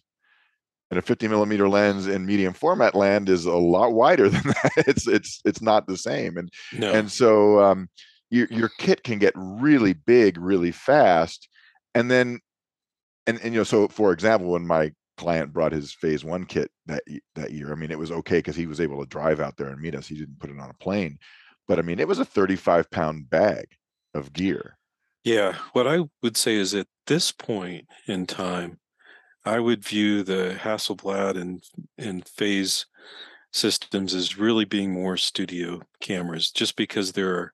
and 0.90 0.98
a 0.98 1.02
50 1.02 1.26
millimeter 1.26 1.68
lens 1.68 2.06
in 2.06 2.24
medium 2.24 2.52
format 2.52 2.94
land 2.94 3.28
is 3.28 3.46
a 3.46 3.52
lot 3.52 3.92
wider 3.94 4.28
than 4.34 4.42
that. 4.44 4.72
It's 4.86 5.08
it's 5.08 5.40
it's 5.44 5.60
not 5.60 5.88
the 5.88 5.96
same 5.96 6.36
and 6.38 6.48
No. 6.72 6.92
and 6.92 7.10
so 7.10 7.60
um, 7.60 7.88
your 8.30 8.46
your 8.50 8.70
kit 8.78 9.02
can 9.02 9.18
get 9.18 9.32
really 9.36 9.92
big 9.92 10.38
really 10.38 10.70
fast 10.70 11.48
and 11.96 12.08
then 12.08 12.38
and, 13.26 13.40
and 13.42 13.52
you 13.52 13.60
know 13.60 13.64
so 13.64 13.88
for 13.88 14.12
example 14.12 14.52
when 14.52 14.66
my 14.66 14.92
client 15.16 15.52
brought 15.52 15.72
his 15.72 15.92
Phase 15.92 16.24
One 16.24 16.44
kit 16.46 16.70
that 16.86 17.02
that 17.34 17.50
year 17.50 17.72
i 17.72 17.74
mean 17.74 17.90
it 17.90 17.98
was 17.98 18.12
okay 18.12 18.38
because 18.38 18.56
he 18.56 18.66
was 18.66 18.80
able 18.80 19.00
to 19.00 19.08
drive 19.08 19.40
out 19.40 19.56
there 19.56 19.68
and 19.68 19.80
meet 19.80 19.94
us. 19.96 20.06
He 20.06 20.14
didn't 20.16 20.38
put 20.38 20.50
it 20.50 20.60
on 20.60 20.70
a 20.70 20.74
plane 20.84 21.18
but 21.66 21.78
i 21.78 21.82
mean 21.82 21.98
it 21.98 22.08
was 22.08 22.18
a 22.20 22.24
35 22.24 22.90
pound 22.90 23.28
bag 23.28 23.66
of 24.14 24.32
gear 24.32 24.76
Yeah, 25.24 25.56
what 25.72 25.86
I 25.86 26.00
would 26.22 26.36
say 26.36 26.56
is 26.56 26.74
at 26.74 26.88
this 27.06 27.30
point 27.32 27.86
in 28.06 28.26
time, 28.26 28.78
I 29.44 29.60
would 29.60 29.84
view 29.84 30.22
the 30.22 30.56
Hasselblad 30.60 31.36
and 31.40 31.62
and 31.98 32.26
Phase 32.28 32.86
systems 33.52 34.14
as 34.14 34.38
really 34.38 34.64
being 34.64 34.92
more 34.92 35.16
studio 35.16 35.82
cameras, 36.00 36.50
just 36.50 36.76
because 36.76 37.12
there 37.12 37.34
are 37.34 37.52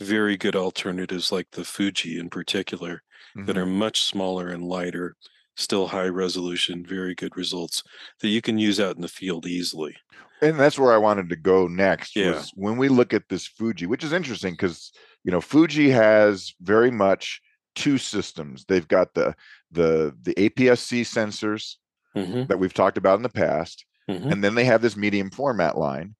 very 0.00 0.36
good 0.36 0.56
alternatives 0.56 1.32
like 1.32 1.50
the 1.52 1.64
Fuji 1.64 2.18
in 2.18 2.30
particular 2.30 3.02
that 3.46 3.56
Mhm. 3.56 3.60
are 3.60 3.66
much 3.66 4.02
smaller 4.02 4.48
and 4.48 4.64
lighter, 4.64 5.16
still 5.56 5.88
high 5.88 6.08
resolution, 6.08 6.86
very 6.86 7.14
good 7.14 7.36
results 7.36 7.82
that 8.20 8.28
you 8.28 8.40
can 8.42 8.58
use 8.58 8.78
out 8.80 8.96
in 8.96 9.02
the 9.02 9.08
field 9.08 9.46
easily. 9.46 9.96
And 10.40 10.58
that's 10.58 10.78
where 10.78 10.92
I 10.92 10.98
wanted 10.98 11.28
to 11.30 11.36
go 11.36 11.66
next 11.68 12.14
Yeah. 12.16 12.32
was 12.32 12.50
when 12.54 12.76
we 12.76 12.88
look 12.88 13.12
at 13.14 13.28
this 13.28 13.46
Fuji, 13.46 13.86
which 13.86 14.04
is 14.04 14.12
interesting 14.12 14.54
because 14.54 14.92
you 15.24 15.30
know 15.32 15.40
Fuji 15.40 15.90
has 15.90 16.54
very 16.60 16.90
much 16.90 17.40
two 17.74 17.98
systems. 17.98 18.64
They've 18.68 18.86
got 18.86 19.14
the 19.14 19.34
the 19.72 20.14
the 20.22 20.34
APS-C 20.34 21.02
sensors 21.02 21.76
Mhm, 22.16 22.46
that 22.46 22.58
we've 22.60 22.72
talked 22.74 22.96
about 22.96 23.16
in 23.16 23.22
the 23.24 23.28
past, 23.28 23.84
mhm. 24.08 24.30
and 24.30 24.44
then 24.44 24.54
they 24.54 24.64
have 24.64 24.82
this 24.82 24.96
medium 24.96 25.30
format 25.30 25.76
line. 25.76 26.14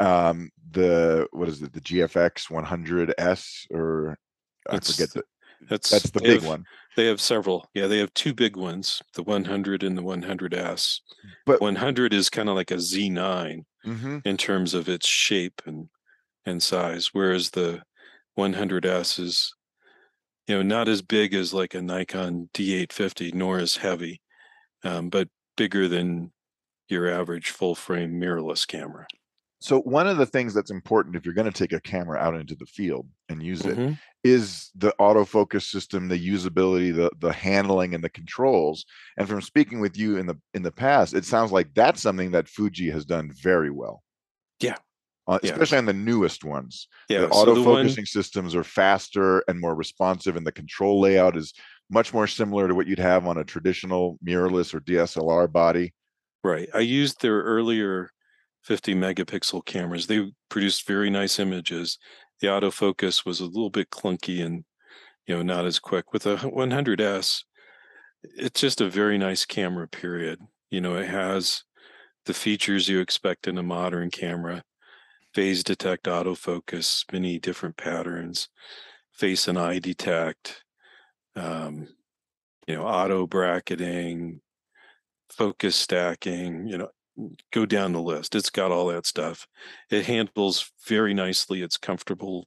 Um, 0.00 0.50
the 0.72 1.28
what 1.30 1.48
is 1.48 1.62
it? 1.62 1.72
The 1.72 1.80
GFX 1.80 2.50
100S 2.50 3.66
or 3.70 4.18
I 4.68 4.80
forget 4.80 5.10
the 5.12 5.22
That's 5.70 5.88
that's 5.90 6.10
the 6.10 6.20
big 6.20 6.40
have- 6.40 6.46
one. 6.46 6.64
They 6.96 7.06
have 7.06 7.20
several. 7.20 7.68
Yeah, 7.74 7.86
they 7.86 7.98
have 7.98 8.12
two 8.14 8.32
big 8.34 8.56
ones, 8.56 9.02
the 9.14 9.22
100 9.22 9.82
and 9.82 9.96
the 9.98 10.02
100S. 10.02 11.00
But 11.44 11.60
100 11.60 12.12
is 12.14 12.28
kind 12.30 12.48
of 12.48 12.56
like 12.56 12.70
a 12.70 12.76
Z9 12.78 13.64
Mhm. 13.86 14.26
in 14.26 14.36
terms 14.38 14.74
of 14.74 14.88
its 14.88 15.06
shape 15.06 15.62
and 15.66 15.88
and 16.44 16.62
size, 16.62 17.10
whereas 17.12 17.50
the 17.50 17.82
100S 18.36 19.18
is 19.18 19.54
you 20.46 20.56
know 20.56 20.62
not 20.62 20.88
as 20.88 21.02
big 21.02 21.34
as 21.34 21.52
like 21.54 21.74
a 21.74 21.82
Nikon 21.82 22.48
D850 22.54 23.34
nor 23.34 23.58
as 23.58 23.76
heavy, 23.76 24.20
um, 24.84 25.08
but 25.10 25.28
bigger 25.56 25.88
than 25.88 26.32
your 26.88 27.08
average 27.08 27.50
full 27.50 27.74
frame 27.74 28.20
mirrorless 28.20 28.66
camera. 28.66 29.06
so 29.60 29.80
one 29.80 30.06
of 30.06 30.18
the 30.18 30.26
things 30.26 30.52
that's 30.54 30.70
important 30.70 31.16
if 31.16 31.24
you're 31.24 31.34
going 31.34 31.50
to 31.50 31.58
take 31.66 31.72
a 31.72 31.80
camera 31.80 32.18
out 32.18 32.36
into 32.36 32.54
the 32.54 32.66
field 32.66 33.08
and 33.28 33.42
use 33.42 33.64
it 33.64 33.76
Mhm. 33.78 33.98
is 34.22 34.70
the 34.74 34.92
autofocus 35.00 35.62
system, 35.62 36.08
the 36.08 36.28
usability, 36.28 36.94
the 36.94 37.10
the 37.18 37.32
handling 37.32 37.94
and 37.94 38.04
the 38.04 38.10
controls. 38.10 38.84
And 39.16 39.26
from 39.28 39.40
speaking 39.40 39.80
with 39.80 39.96
you 39.96 40.16
in 40.18 40.26
the 40.26 40.36
in 40.54 40.62
the 40.62 40.72
past, 40.72 41.14
it 41.14 41.24
sounds 41.24 41.52
like 41.52 41.74
that's 41.74 42.02
something 42.02 42.32
that 42.32 42.48
Fuji 42.48 42.90
has 42.90 43.04
done 43.06 43.30
very 43.32 43.70
well. 43.70 44.02
Yeah. 44.60 44.76
Uh, 45.28 45.38
Yeah. 45.42 45.52
especially 45.52 45.78
on 45.78 45.86
the 45.86 45.92
newest 45.92 46.44
ones. 46.44 46.86
Yeah, 47.08 47.22
the 47.22 47.34
so 47.34 47.54
the 47.54 47.62
one- 47.62 47.88
systems 47.88 48.54
are 48.54 48.62
faster 48.62 49.42
and 49.48 49.60
more 49.60 49.74
responsive 49.74 50.36
and 50.36 50.46
the 50.46 50.52
control 50.52 51.00
layout 51.00 51.36
is 51.36 51.52
much 51.90 52.14
more 52.14 52.26
similar 52.28 52.68
to 52.68 52.74
what 52.74 52.86
you'd 52.86 52.98
have 53.00 53.26
on 53.26 53.36
a 53.38 53.44
traditional 53.44 54.18
mirrorless 54.24 54.72
or 54.74 54.80
DSLR 54.80 55.48
body. 55.50 55.94
Right. 56.44 56.68
I 56.74 56.78
used 56.80 57.20
their 57.22 57.40
earlier 57.42 58.10
50 58.62 58.94
megapixel 58.94 59.64
cameras. 59.64 60.06
They 60.06 60.30
produced 60.48 60.86
very 60.86 61.10
nice 61.10 61.38
images. 61.40 61.98
The 62.40 62.46
autofocus 62.48 63.24
was 63.26 63.40
a 63.40 63.46
little 63.46 63.70
bit 63.70 63.90
clunky 63.90 64.44
and 64.44 64.64
you 65.26 65.34
know 65.36 65.42
not 65.42 65.64
as 65.66 65.78
quick. 65.80 66.12
With 66.12 66.26
a 66.26 66.36
100S, 66.36 67.42
it's 68.22 68.60
just 68.60 68.80
a 68.80 68.88
very 68.88 69.18
nice 69.18 69.44
camera 69.44 69.88
period. 69.88 70.38
You 70.70 70.80
know, 70.80 70.96
it 70.96 71.08
has 71.08 71.62
the 72.26 72.34
features 72.34 72.88
you 72.88 73.00
expect 73.00 73.46
in 73.48 73.58
a 73.58 73.62
modern 73.62 74.10
camera. 74.10 74.62
Phase 75.36 75.62
detect 75.62 76.04
autofocus, 76.04 77.04
many 77.12 77.38
different 77.38 77.76
patterns, 77.76 78.48
face 79.12 79.46
and 79.46 79.58
eye 79.58 79.80
detect, 79.80 80.64
um, 81.34 81.88
you 82.66 82.74
know, 82.74 82.86
auto 82.86 83.26
bracketing, 83.26 84.40
focus 85.28 85.76
stacking, 85.76 86.66
you 86.66 86.78
know, 86.78 86.88
go 87.52 87.66
down 87.66 87.92
the 87.92 88.00
list. 88.00 88.34
It's 88.34 88.48
got 88.48 88.72
all 88.72 88.86
that 88.86 89.04
stuff. 89.04 89.46
It 89.90 90.06
handles 90.06 90.72
very 90.88 91.12
nicely. 91.12 91.60
It's 91.60 91.76
comfortable 91.76 92.46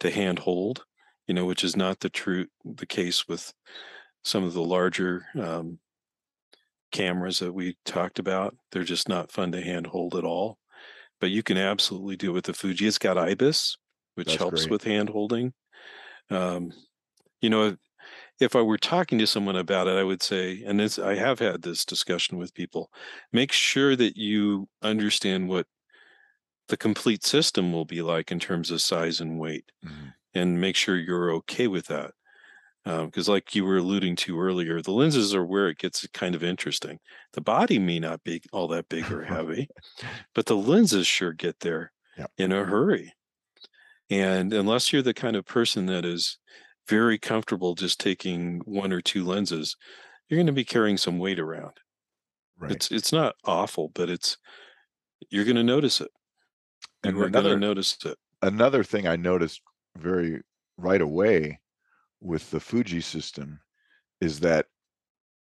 to 0.00 0.10
hand 0.10 0.40
hold, 0.40 0.84
you 1.26 1.32
know, 1.32 1.46
which 1.46 1.64
is 1.64 1.74
not 1.74 2.00
the 2.00 2.10
true 2.10 2.48
the 2.66 2.84
case 2.84 3.26
with 3.26 3.54
some 4.24 4.44
of 4.44 4.52
the 4.52 4.62
larger 4.62 5.24
um, 5.40 5.78
cameras 6.92 7.38
that 7.38 7.54
we 7.54 7.78
talked 7.86 8.18
about. 8.18 8.54
They're 8.72 8.84
just 8.84 9.08
not 9.08 9.32
fun 9.32 9.52
to 9.52 9.62
hand 9.62 9.86
hold 9.86 10.14
at 10.16 10.24
all. 10.24 10.58
But 11.20 11.30
you 11.30 11.42
can 11.42 11.56
absolutely 11.56 12.16
do 12.16 12.30
it 12.30 12.34
with 12.34 12.44
the 12.46 12.54
Fuji. 12.54 12.86
It's 12.86 12.98
got 12.98 13.16
IBIS, 13.18 13.76
which 14.16 14.28
That's 14.28 14.38
helps 14.38 14.60
great. 14.62 14.70
with 14.70 14.84
hand 14.84 15.10
holding. 15.10 15.54
Um, 16.30 16.72
you 17.40 17.50
know, 17.50 17.76
if 18.40 18.56
I 18.56 18.62
were 18.62 18.78
talking 18.78 19.18
to 19.18 19.26
someone 19.26 19.56
about 19.56 19.88
it, 19.88 19.96
I 19.98 20.04
would 20.04 20.22
say, 20.22 20.62
and 20.64 20.80
this 20.80 20.98
I 20.98 21.14
have 21.16 21.38
had 21.38 21.62
this 21.62 21.84
discussion 21.84 22.38
with 22.38 22.54
people, 22.54 22.90
make 23.32 23.52
sure 23.52 23.96
that 23.96 24.16
you 24.16 24.68
understand 24.82 25.48
what 25.48 25.66
the 26.68 26.76
complete 26.76 27.24
system 27.24 27.72
will 27.72 27.84
be 27.84 28.02
like 28.02 28.32
in 28.32 28.40
terms 28.40 28.70
of 28.70 28.80
size 28.80 29.20
and 29.20 29.38
weight, 29.38 29.70
Mhm. 29.84 30.14
and 30.34 30.60
make 30.60 30.76
sure 30.76 30.96
you're 30.96 31.32
okay 31.32 31.68
with 31.68 31.86
that. 31.86 32.14
Um, 32.86 33.06
because, 33.06 33.28
like 33.28 33.54
you 33.54 33.64
were 33.64 33.78
alluding 33.78 34.16
to 34.16 34.40
earlier, 34.40 34.80
the 34.80 34.92
lenses 34.92 35.34
are 35.34 35.44
where 35.44 35.68
it 35.68 35.78
gets 35.78 36.06
kind 36.08 36.34
of 36.36 36.44
interesting. 36.44 37.00
The 37.32 37.40
body 37.42 37.78
may 37.80 37.98
not 37.98 38.22
be 38.24 38.42
all 38.52 38.68
that 38.68 38.88
big 38.88 39.10
or 39.10 39.24
heavy, 39.26 39.68
but 40.34 40.46
the 40.46 40.56
lenses 40.56 41.06
sure 41.06 41.32
get 41.32 41.60
there 41.60 41.92
Yep. 42.18 42.30
in 42.38 42.52
a 42.52 42.64
hurry. 42.64 43.12
And 44.08 44.52
unless 44.52 44.92
you're 44.92 45.02
the 45.02 45.14
kind 45.14 45.36
of 45.36 45.44
person 45.44 45.86
that 45.86 46.04
is 46.04 46.38
very 46.88 47.18
comfortable 47.18 47.74
just 47.74 47.98
taking 48.00 48.60
one 48.60 48.92
or 48.92 49.00
two 49.02 49.24
lenses, 49.24 49.76
you're 50.28 50.38
going 50.38 50.46
to 50.46 50.52
be 50.52 50.64
carrying 50.64 50.96
some 50.96 51.18
weight 51.18 51.38
around. 51.40 51.72
Right. 52.58 52.72
It's 52.72 52.90
it's 52.90 53.12
not 53.12 53.34
awful, 53.44 53.90
but 53.94 54.08
it's 54.08 54.38
you're 55.30 55.44
going 55.44 55.56
to 55.56 55.64
notice 55.64 56.00
it. 56.00 56.10
And 57.02 57.16
we're 57.16 57.28
going 57.28 57.44
to 57.44 57.56
notice 57.56 57.98
it. 58.04 58.16
another 58.42 58.82
thing 58.84 59.06
I 59.06 59.16
noticed 59.16 59.60
very 59.96 60.42
right 60.78 61.00
away 61.00 61.60
with 62.20 62.50
the 62.50 62.60
Fuji 62.60 63.00
system 63.00 63.60
is 64.20 64.40
that 64.40 64.66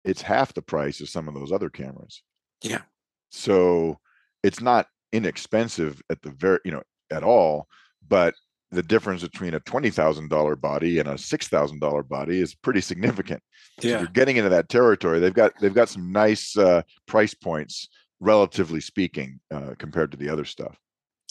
it's 0.05 0.21
half 0.21 0.53
the 0.53 0.61
price 0.61 1.01
of 1.01 1.09
some 1.09 1.27
of 1.27 1.33
those 1.33 1.51
other 1.51 1.69
cameras. 1.69 2.23
Yeah. 2.61 2.81
So 3.29 3.99
it's 4.43 4.61
not 4.61 4.87
inexpensive 5.11 6.01
at 6.09 6.21
the 6.21 6.31
very, 6.31 6.59
you 6.65 6.71
know, 6.71 6.83
at 7.11 7.23
all, 7.23 7.67
but 8.07 8.33
the 8.71 8.83
difference 8.83 9.21
between 9.21 9.53
a 9.53 9.59
$20,000 9.59 10.59
body 10.59 10.99
and 10.99 11.07
a 11.07 11.13
$6,000 11.13 12.07
body 12.09 12.39
is 12.41 12.55
pretty 12.55 12.81
significant. 12.81 13.41
So 13.79 13.87
Yeah. 13.87 13.99
you're 13.99 14.07
getting 14.07 14.37
into 14.37 14.49
that 14.49 14.69
territory. 14.69 15.19
They've 15.19 15.33
got 15.33 15.53
they've 15.61 15.73
got 15.73 15.89
some 15.89 16.11
nice 16.11 16.57
uh, 16.57 16.81
price 17.07 17.33
points 17.33 17.87
relatively 18.19 18.79
speaking 18.81 19.39
uh, 19.53 19.75
compared 19.77 20.11
to 20.11 20.17
the 20.17 20.29
other 20.29 20.45
stuff. 20.45 20.77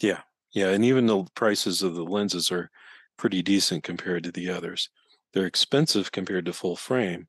Yeah. 0.01 0.21
Yeah. 0.53 0.69
And 0.69 0.85
even 0.85 1.07
the 1.07 1.25
prices 1.35 1.83
of 1.83 1.95
the 1.95 2.05
lenses 2.05 2.51
are 2.53 2.71
pretty 3.17 3.43
decent 3.43 3.83
compared 3.85 4.25
to 4.25 4.33
the 4.33 4.49
others. 4.51 4.89
They're 5.33 5.47
expensive 5.47 6.13
compared 6.13 6.45
to 6.47 6.53
full 6.53 6.77
frame, 6.77 7.29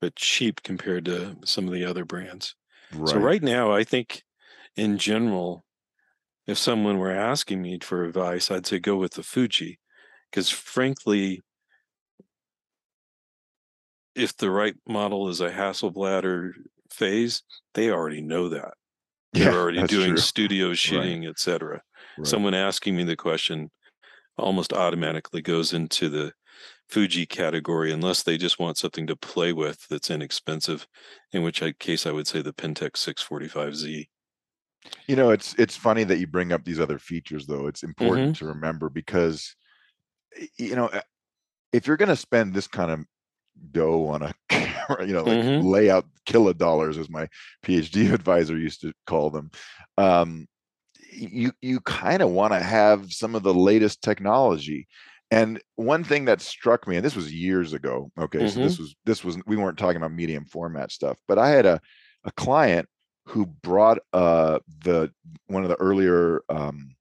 but 0.00 0.16
cheap 0.16 0.62
compared 0.62 1.04
to 1.06 1.36
some 1.44 1.66
of 1.66 1.72
the 1.72 1.84
other 1.84 2.04
brands. 2.04 2.54
So 3.04 3.18
right 3.18 3.42
now, 3.42 3.72
I 3.72 3.84
think 3.84 4.22
in 4.76 4.98
general, 4.98 5.64
if 6.46 6.56
someone 6.56 6.98
were 6.98 7.12
asking 7.12 7.60
me 7.60 7.78
for 7.80 8.04
advice, 8.04 8.50
I'd 8.50 8.66
say 8.66 8.78
go 8.78 8.96
with 8.96 9.12
the 9.12 9.22
Fuji, 9.22 9.78
because 10.30 10.48
frankly, 10.48 11.42
if 14.14 14.36
the 14.36 14.50
right 14.50 14.74
model 14.88 15.28
is 15.28 15.40
a 15.40 15.50
Hasselblad 15.50 16.24
or 16.24 16.54
Phase, 16.90 17.42
they 17.74 17.90
already 17.90 18.22
know 18.22 18.48
that. 18.48 18.74
They're 19.34 19.52
already 19.52 19.82
doing 19.84 20.10
true. 20.10 20.16
studio 20.16 20.72
shooting, 20.72 21.26
etc. 21.26 21.82
Right. 22.16 22.26
Someone 22.26 22.54
asking 22.54 22.96
me 22.96 23.04
the 23.04 23.16
question 23.16 23.70
almost 24.38 24.72
automatically 24.72 25.42
goes 25.42 25.72
into 25.74 26.08
the 26.08 26.32
Fuji 26.88 27.26
category 27.26 27.92
unless 27.92 28.22
they 28.22 28.38
just 28.38 28.58
want 28.58 28.78
something 28.78 29.06
to 29.06 29.16
play 29.16 29.52
with 29.52 29.86
that's 29.88 30.10
inexpensive, 30.10 30.86
in 31.32 31.42
which 31.42 31.62
I- 31.62 31.72
case 31.72 32.06
I 32.06 32.12
would 32.12 32.26
say 32.26 32.40
the 32.42 32.52
Pentax 32.52 32.96
645Z. 32.96 34.08
You 35.06 35.16
know, 35.16 35.30
it's 35.30 35.54
it's 35.58 35.76
funny 35.76 36.04
that 36.04 36.18
you 36.18 36.26
bring 36.26 36.52
up 36.52 36.64
these 36.64 36.80
other 36.80 36.98
features 36.98 37.46
though. 37.46 37.66
It's 37.66 37.82
important 37.82 38.34
Mm-hmm. 38.34 38.44
to 38.44 38.52
remember 38.52 38.88
because 38.88 39.54
you 40.56 40.76
know, 40.76 40.86
uh, 40.86 41.00
if 41.72 41.86
you're 41.86 41.96
going 41.96 42.08
to 42.10 42.16
spend 42.16 42.54
this 42.54 42.68
kind 42.68 42.90
of 42.90 43.00
dough 43.72 44.06
on 44.06 44.22
a 44.22 44.32
camera, 44.48 45.06
you 45.06 45.12
know, 45.12 45.24
like 45.24 45.44
Mhm. 45.44 45.64
lay 45.64 45.90
out 45.90 46.06
kilodollars 46.26 46.96
as 46.96 47.10
my 47.10 47.28
PhD 47.64 48.12
advisor 48.14 48.56
used 48.56 48.80
to 48.82 48.92
call 49.06 49.30
them. 49.30 49.50
Um 49.98 50.46
you 51.12 51.52
you 51.60 51.80
kind 51.80 52.22
of 52.22 52.30
want 52.30 52.52
to 52.52 52.60
have 52.60 53.12
some 53.12 53.34
of 53.34 53.42
the 53.42 53.54
latest 53.54 54.02
technology. 54.02 54.86
And 55.30 55.62
one 55.76 56.04
thing 56.04 56.24
that 56.24 56.40
struck 56.40 56.86
me 56.88 56.96
and 56.96 57.04
this 57.04 57.16
was 57.16 57.32
years 57.34 57.72
ago. 57.74 58.10
Okay, 58.18 58.46
so 58.46 58.58
Mm-hmm. 58.58 58.58
this 58.60 58.78
was 58.78 58.96
this 59.04 59.24
was 59.24 59.38
we 59.46 59.56
weren't 59.56 59.78
talking 59.78 59.98
about 59.98 60.12
medium 60.12 60.44
format 60.46 60.90
stuff, 60.90 61.18
but 61.28 61.38
I 61.38 61.50
had 61.50 61.66
a 61.66 61.80
a 62.24 62.32
client 62.32 62.88
who 63.26 63.46
brought 63.46 63.98
uh 64.14 64.60
the 64.84 65.12
one 65.46 65.62
of 65.64 65.68
the 65.68 65.76
earlier 65.76 66.42
um 66.48 66.96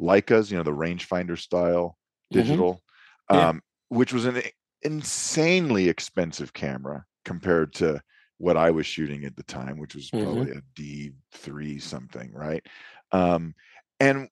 Leicas, 0.00 0.50
you 0.50 0.56
know, 0.56 0.62
the 0.62 0.72
rangefinder 0.72 1.38
style 1.38 1.98
Mhm. 2.30 2.64
digital, 2.66 2.82
Yeah. 3.30 3.48
um, 3.48 3.62
which 3.88 4.12
was 4.12 4.24
an 4.24 4.42
insanely 4.82 5.88
expensive 5.88 6.52
camera 6.52 7.04
compared 7.24 7.72
to 7.74 8.02
what 8.38 8.56
I 8.56 8.70
was 8.70 8.86
shooting 8.86 9.24
at 9.24 9.36
the 9.36 9.44
time, 9.44 9.78
which 9.78 9.94
was 9.94 10.12
Mhm. 10.12 10.46
probably 10.50 10.50
a 10.50 10.62
D3 10.74 11.78
something, 11.78 12.32
right? 12.32 12.66
Um, 13.12 13.54
and 14.00 14.28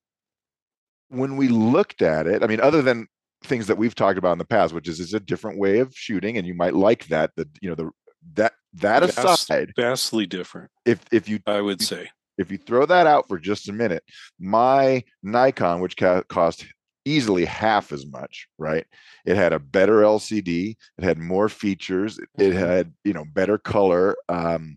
when 1.11 1.37
we 1.37 1.49
looked 1.49 2.03
at 2.03 2.27
it, 2.27 2.43
I 2.43 2.47
mean, 2.47 2.61
other 2.61 2.83
than 2.83 3.07
things 3.45 3.67
that 3.67 3.79
we've 3.79 3.95
talked 3.95 4.19
about 4.19 4.33
in 4.33 4.39
the 4.39 4.45
past, 4.45 4.73
which 4.73 4.89
is 4.89 5.01
it's 5.01 5.13
a 5.13 5.21
different 5.21 5.59
way 5.59 5.81
of 5.81 5.93
shooting, 5.95 6.37
and 6.39 6.47
you 6.47 6.55
might 6.55 6.75
like 6.75 7.07
that. 7.09 7.31
The 7.37 7.49
you 7.61 7.69
know 7.69 7.75
the 7.75 7.91
that 8.35 8.53
that 8.75 9.03
Vast- 9.03 9.19
aside, 9.19 9.73
Vastly 9.77 10.27
different, 10.27 10.71
if 10.87 11.01
if 11.13 11.29
you 11.29 11.41
I 11.47 11.61
would 11.61 11.83
say. 11.83 12.09
if 12.39 12.51
you 12.51 12.59
throw 12.59 12.87
that 12.87 13.07
out 13.07 13.29
for 13.29 13.39
just 13.39 13.69
a 13.69 13.73
minute, 13.73 14.05
my 14.39 15.03
Nikon, 15.23 15.81
which 15.81 15.97
ca- 15.97 16.23
cost 16.25 16.67
easily 17.07 17.45
half 17.47 17.93
as 17.93 18.07
much, 18.07 18.47
right? 18.59 18.87
It 19.25 19.37
had 19.37 19.53
a 19.55 19.59
better 19.59 20.03
LCD, 20.03 20.77
it 20.99 21.05
had 21.05 21.19
more 21.19 21.49
features, 21.49 22.19
it- 22.19 22.29
it 22.39 22.53
Mhm. 22.53 22.59
had 22.59 22.95
you 23.05 23.13
know 23.15 23.25
better 23.25 23.59
color, 23.59 24.17
um, 24.29 24.77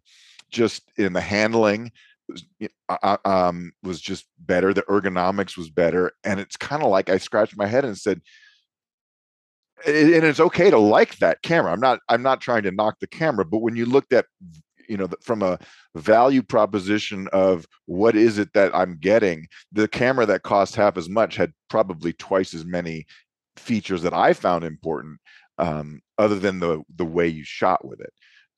just 0.52 0.84
in 0.98 1.13
the 1.13 1.22
handling 1.22 1.91
um, 3.25 3.71
was 3.83 4.01
just 4.01 4.25
better. 4.39 4.73
The 4.73 4.83
ergonomics 4.83 5.57
was 5.57 5.69
better, 5.69 6.12
and 6.23 6.39
it's 6.39 6.57
kind 6.57 6.83
of 6.83 6.89
like 6.89 7.09
I 7.09 7.17
scratched 7.17 7.57
my 7.57 7.67
head 7.67 7.86
and 7.86 7.97
said, 7.97 8.21
and 9.86 10.23
it's 10.25 10.39
okay 10.39 10.69
to 10.69 10.77
like 10.77 11.17
that 11.17 11.41
camera. 11.41 11.71
I'm 11.71 11.79
not 11.79 11.99
I'm 12.09 12.21
not 12.21 12.41
trying 12.41 12.63
to 12.63 12.71
knock 12.71 12.99
the 12.99 13.07
camera, 13.07 13.45
but 13.45 13.59
when 13.59 13.75
you 13.75 13.86
looked 13.86 14.13
at 14.13 14.25
you 14.88 14.97
know 14.97 15.07
from 15.21 15.41
a 15.41 15.59
value 15.95 16.41
proposition 16.41 17.27
of 17.33 17.65
what 17.86 18.15
is 18.15 18.38
it 18.38 18.53
that 18.53 18.75
I'm 18.75 18.97
getting, 18.97 19.47
the 19.71 19.88
camera 19.88 20.25
that 20.25 20.43
cost 20.43 20.75
half 20.75 20.97
as 20.97 21.09
much 21.09 21.36
had 21.36 21.53
probably 21.69 22.13
twice 22.13 22.53
as 22.53 22.65
many 22.65 23.05
features 23.57 24.01
that 24.03 24.13
I 24.13 24.33
found 24.33 24.63
important, 24.63 25.19
um, 25.57 26.01
other 26.17 26.39
than 26.39 26.59
the 26.59 26.83
the 26.95 27.05
way 27.05 27.27
you 27.27 27.43
shot 27.43 27.86
with 27.86 27.99
it. 27.99 28.13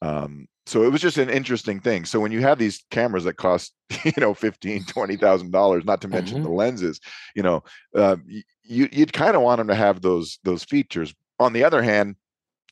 Um, 0.06 0.48
so 0.66 0.84
it 0.84 0.92
was 0.92 1.02
just 1.02 1.18
an 1.18 1.30
interesting 1.30 1.80
thing. 1.80 2.06
So 2.06 2.20
when 2.20 2.32
you 2.32 2.42
have 2.42 2.58
these 2.58 2.84
cameras 2.90 3.24
that 3.26 3.36
cost, 3.36 3.74
you 4.06 4.14
know, 4.18 4.34
fifteen, 4.34 4.84
twenty 4.86 5.16
thousand 5.18 5.52
dollars, 5.52 5.86
not 5.86 6.02
to 6.02 6.08
mention 6.08 6.42
Mhm. 6.42 6.44
the 6.44 6.50
lenses, 6.50 7.00
you 7.36 7.44
know, 7.44 7.64
uh, 7.96 8.18
you 8.28 8.90
you'd 8.92 9.14
kind 9.14 9.36
of 9.36 9.42
want 9.42 9.60
them 9.60 9.68
to 9.68 9.76
have 9.76 10.02
those 10.02 10.40
those 10.44 10.64
features. 10.64 11.14
On 11.40 11.54
the 11.54 11.64
other 11.64 11.82
hand, 11.82 12.16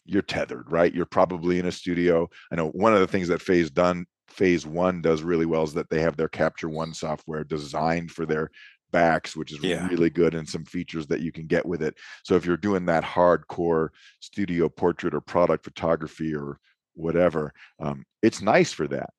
you're 0.06 0.22
tethered, 0.22 0.72
right? 0.72 0.94
You're 0.94 1.06
probably 1.06 1.60
in 1.60 1.66
a 1.66 1.72
studio. 1.72 2.30
I 2.52 2.56
know 2.56 2.70
one 2.70 2.94
of 2.94 3.00
the 3.00 3.08
things 3.08 3.28
that 3.30 3.42
Phase 3.42 3.72
done 3.72 4.06
Phase 4.28 4.66
One 4.66 5.02
does 5.02 5.24
really 5.24 5.46
well 5.46 5.64
is 5.64 5.74
that 5.76 5.90
they 5.90 6.02
have 6.02 6.18
their 6.18 6.30
Capture 6.30 6.70
One 6.70 6.94
software 6.94 7.44
designed 7.44 8.12
for 8.12 8.26
their 8.26 8.50
backs, 8.92 9.36
which 9.36 9.52
is 9.52 9.62
Yeah. 9.62 9.90
really 9.90 10.10
good, 10.10 10.36
and 10.36 10.48
some 10.48 10.66
features 10.66 11.08
that 11.08 11.22
you 11.22 11.32
can 11.32 11.48
get 11.48 11.66
with 11.66 11.82
it. 11.82 11.96
So 12.24 12.36
if 12.36 12.46
you're 12.46 12.58
doing 12.58 12.86
that 12.86 13.04
hardcore 13.04 13.90
studio 14.20 14.70
portrait 14.70 15.14
or 15.16 15.22
product 15.22 15.64
photography 15.64 16.36
or 16.36 16.60
whatever, 16.96 17.54
um, 17.80 18.06
it's 18.22 18.42
nice 18.42 18.72
for 18.74 18.88
that. 18.88 19.10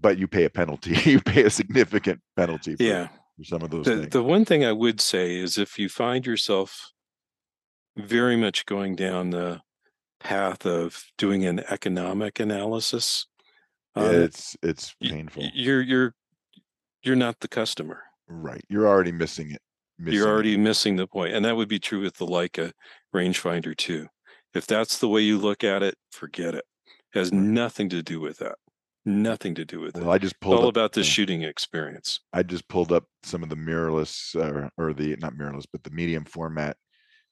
But 0.00 0.18
you 0.18 0.26
pay 0.28 0.44
a 0.44 0.50
penalty. 0.50 0.94
you 1.10 1.20
pay 1.20 1.44
a 1.44 1.50
significant 1.50 2.20
penalty 2.36 2.76
for, 2.76 2.82
Yeah. 2.82 3.08
for 3.38 3.44
some 3.44 3.62
of 3.62 3.70
those 3.70 3.84
The, 3.86 3.96
things. 3.98 4.10
the 4.10 4.22
one 4.22 4.44
thing 4.44 4.64
I 4.64 4.72
would 4.72 5.00
say 5.00 5.36
is 5.36 5.56
if 5.58 5.78
you 5.78 5.88
find 5.88 6.26
yourself 6.26 6.90
very 7.96 8.36
much 8.36 8.66
going 8.66 8.96
down 8.96 9.30
the 9.30 9.60
path 10.20 10.66
of 10.66 11.04
doing 11.18 11.44
an 11.44 11.60
economic 11.70 12.40
analysis, 12.40 13.26
it, 13.96 14.02
it's 14.14 14.56
it's 14.62 14.94
painful. 15.00 15.44
you're 15.54 15.80
you're 15.82 16.14
you're 17.02 17.14
not 17.16 17.38
the 17.40 17.48
customer. 17.48 18.02
right. 18.26 18.62
You're 18.68 18.88
already 18.88 19.12
missing 19.12 19.52
it. 19.52 19.60
Missing 19.98 20.18
You're 20.18 20.28
it. 20.28 20.32
already 20.32 20.56
missing 20.56 20.96
the 20.96 21.06
point, 21.06 21.34
and 21.34 21.44
that 21.44 21.54
would 21.56 21.68
be 21.68 21.78
true 21.78 22.00
with 22.00 22.16
the 22.16 22.26
Leica 22.26 22.72
rangefinder 23.14 23.76
too. 23.76 24.08
If 24.54 24.66
that's 24.66 24.98
the 24.98 25.08
way 25.08 25.20
you 25.20 25.38
look 25.38 25.64
at 25.64 25.82
it, 25.82 25.96
forget 26.12 26.54
it. 26.54 26.64
It 27.14 27.18
has 27.18 27.32
nothing 27.32 27.88
to 27.90 28.02
do 28.02 28.20
with 28.20 28.38
that. 28.38 28.56
Nothing 29.06 29.54
to 29.56 29.64
do 29.64 29.80
with 29.80 29.96
Well, 29.96 30.10
it. 30.10 30.14
I 30.14 30.18
just 30.18 30.34
It's 30.34 30.38
pulled 30.40 30.60
all 30.60 30.68
up, 30.68 30.70
about 30.70 30.92
the 30.92 31.02
uh, 31.02 31.04
shooting 31.04 31.42
experience. 31.42 32.20
I 32.32 32.42
just 32.42 32.66
pulled 32.68 32.90
up 32.92 33.04
some 33.22 33.42
of 33.42 33.50
the 33.50 33.56
mirrorless 33.56 34.34
uh, 34.34 34.68
or 34.78 34.92
the 34.94 35.16
not 35.20 35.34
mirrorless, 35.34 35.66
but 35.70 35.82
the 35.84 35.90
medium 35.90 36.24
format. 36.24 36.76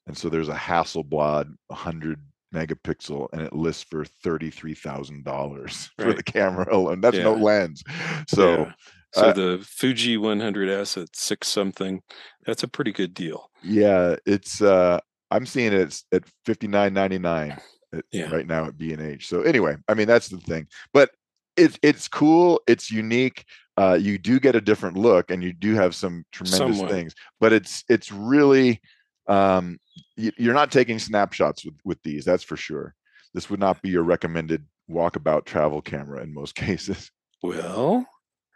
And 0.07 0.17
so 0.17 0.29
there's 0.29 0.49
a 0.49 0.55
Hasselblad 0.55 1.47
100 1.69 2.21
megapixel 2.55 3.29
and 3.33 3.41
it 3.41 3.53
lists 3.55 3.85
for 3.89 4.05
$33,000 4.05 5.89
for 5.99 6.13
the 6.13 6.23
camera 6.23 6.67
alone. 6.71 7.01
That's 7.01 7.17
no 7.17 7.35
lens. 7.35 7.83
So 8.29 8.57
Yeah. 8.65 8.73
So 9.15 9.23
uh, 9.27 9.33
the 9.35 9.59
Fuji 9.67 10.17
100S 10.17 11.01
at 11.03 11.15
six 11.15 11.47
something, 11.49 12.01
that's 12.47 12.63
a 12.63 12.69
pretty 12.69 12.93
good 12.93 13.13
deal. 13.13 13.51
yeah, 13.63 14.17
it's 14.25 14.63
uh 14.63 15.01
I'm 15.33 15.47
seeing 15.47 15.73
it 15.73 15.89
s- 15.89 16.05
at 16.13 16.23
59.99 16.47 17.59
at- 17.95 18.05
Yeah. 18.13 18.31
right 18.35 18.47
now 18.47 18.67
at 18.67 18.79
B&H. 18.79 19.29
So 19.29 19.43
anyway, 19.43 19.77
I 19.89 19.95
mean 19.95 20.07
that's 20.07 20.29
the 20.29 20.39
thing. 20.39 20.67
But 20.93 21.11
it's 21.57 21.79
it's 21.83 22.09
cool, 22.09 22.61
it's 22.67 22.91
unique. 22.91 23.45
Uh 23.77 23.99
you 24.01 24.19
do 24.19 24.39
get 24.41 24.55
a 24.57 24.61
different 24.61 24.97
look 24.97 25.31
and 25.31 25.43
you 25.43 25.53
do 25.53 25.75
have 25.75 25.95
some 25.95 26.25
tremendous 26.33 26.77
Somewhat. 26.79 26.91
things, 26.91 27.15
but 27.41 27.53
it's 27.53 27.85
it's 27.89 28.11
really 28.13 28.81
um 29.29 29.79
you're 30.17 30.55
not 30.55 30.71
taking 30.73 30.99
snapshots 30.99 31.65
with 31.65 31.75
with 31.85 32.03
these, 32.03 32.25
that's 32.25 32.45
for 32.45 32.57
sure. 32.57 32.95
This 33.35 33.49
would 33.51 33.61
not 33.61 33.81
be 33.83 33.89
your 33.91 34.03
recommended 34.03 34.67
walkabout 34.91 35.45
travel 35.47 35.81
camera 35.83 36.23
in 36.23 36.33
most 36.35 36.55
cases. 36.65 37.11
Well, 37.43 38.07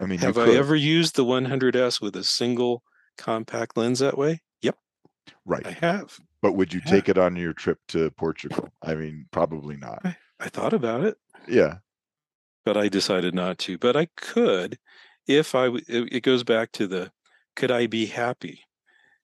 I 0.00 0.06
mean, 0.06 0.18
have 0.18 0.38
I 0.38 0.50
ever 0.50 0.76
used 0.76 1.16
the 1.16 1.24
100S 1.24 2.00
with 2.00 2.14
a 2.16 2.24
single 2.24 2.82
compact 3.18 3.76
lens 3.76 3.98
that 4.00 4.16
way? 4.18 4.40
Right. 5.44 5.66
I 5.66 5.72
have. 5.72 6.18
But 6.42 6.52
would 6.54 6.72
you 6.72 6.80
Yeah. 6.84 6.90
take 6.90 7.08
it 7.08 7.18
on 7.18 7.36
your 7.36 7.52
trip 7.52 7.80
to 7.88 8.10
Portugal? 8.12 8.70
I 8.82 8.94
mean, 8.94 9.28
probably 9.32 9.76
not. 9.76 10.04
I, 10.04 10.16
I 10.40 10.48
thought 10.48 10.72
about 10.72 11.04
it, 11.04 11.18
Yeah. 11.46 11.78
but 12.64 12.76
I 12.76 12.88
decided 12.88 13.34
not 13.34 13.58
to. 13.60 13.78
But 13.78 13.96
I 13.96 14.06
could 14.16 14.78
if 15.26 15.54
I, 15.54 15.66
w- 15.66 15.84
it, 15.88 16.12
it 16.12 16.20
goes 16.22 16.44
back 16.44 16.72
to 16.72 16.86
the 16.86 17.12
could 17.56 17.70
I 17.70 17.86
be 17.86 18.06
happy 18.06 18.62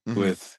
Mhm. 0.07 0.15
with 0.17 0.59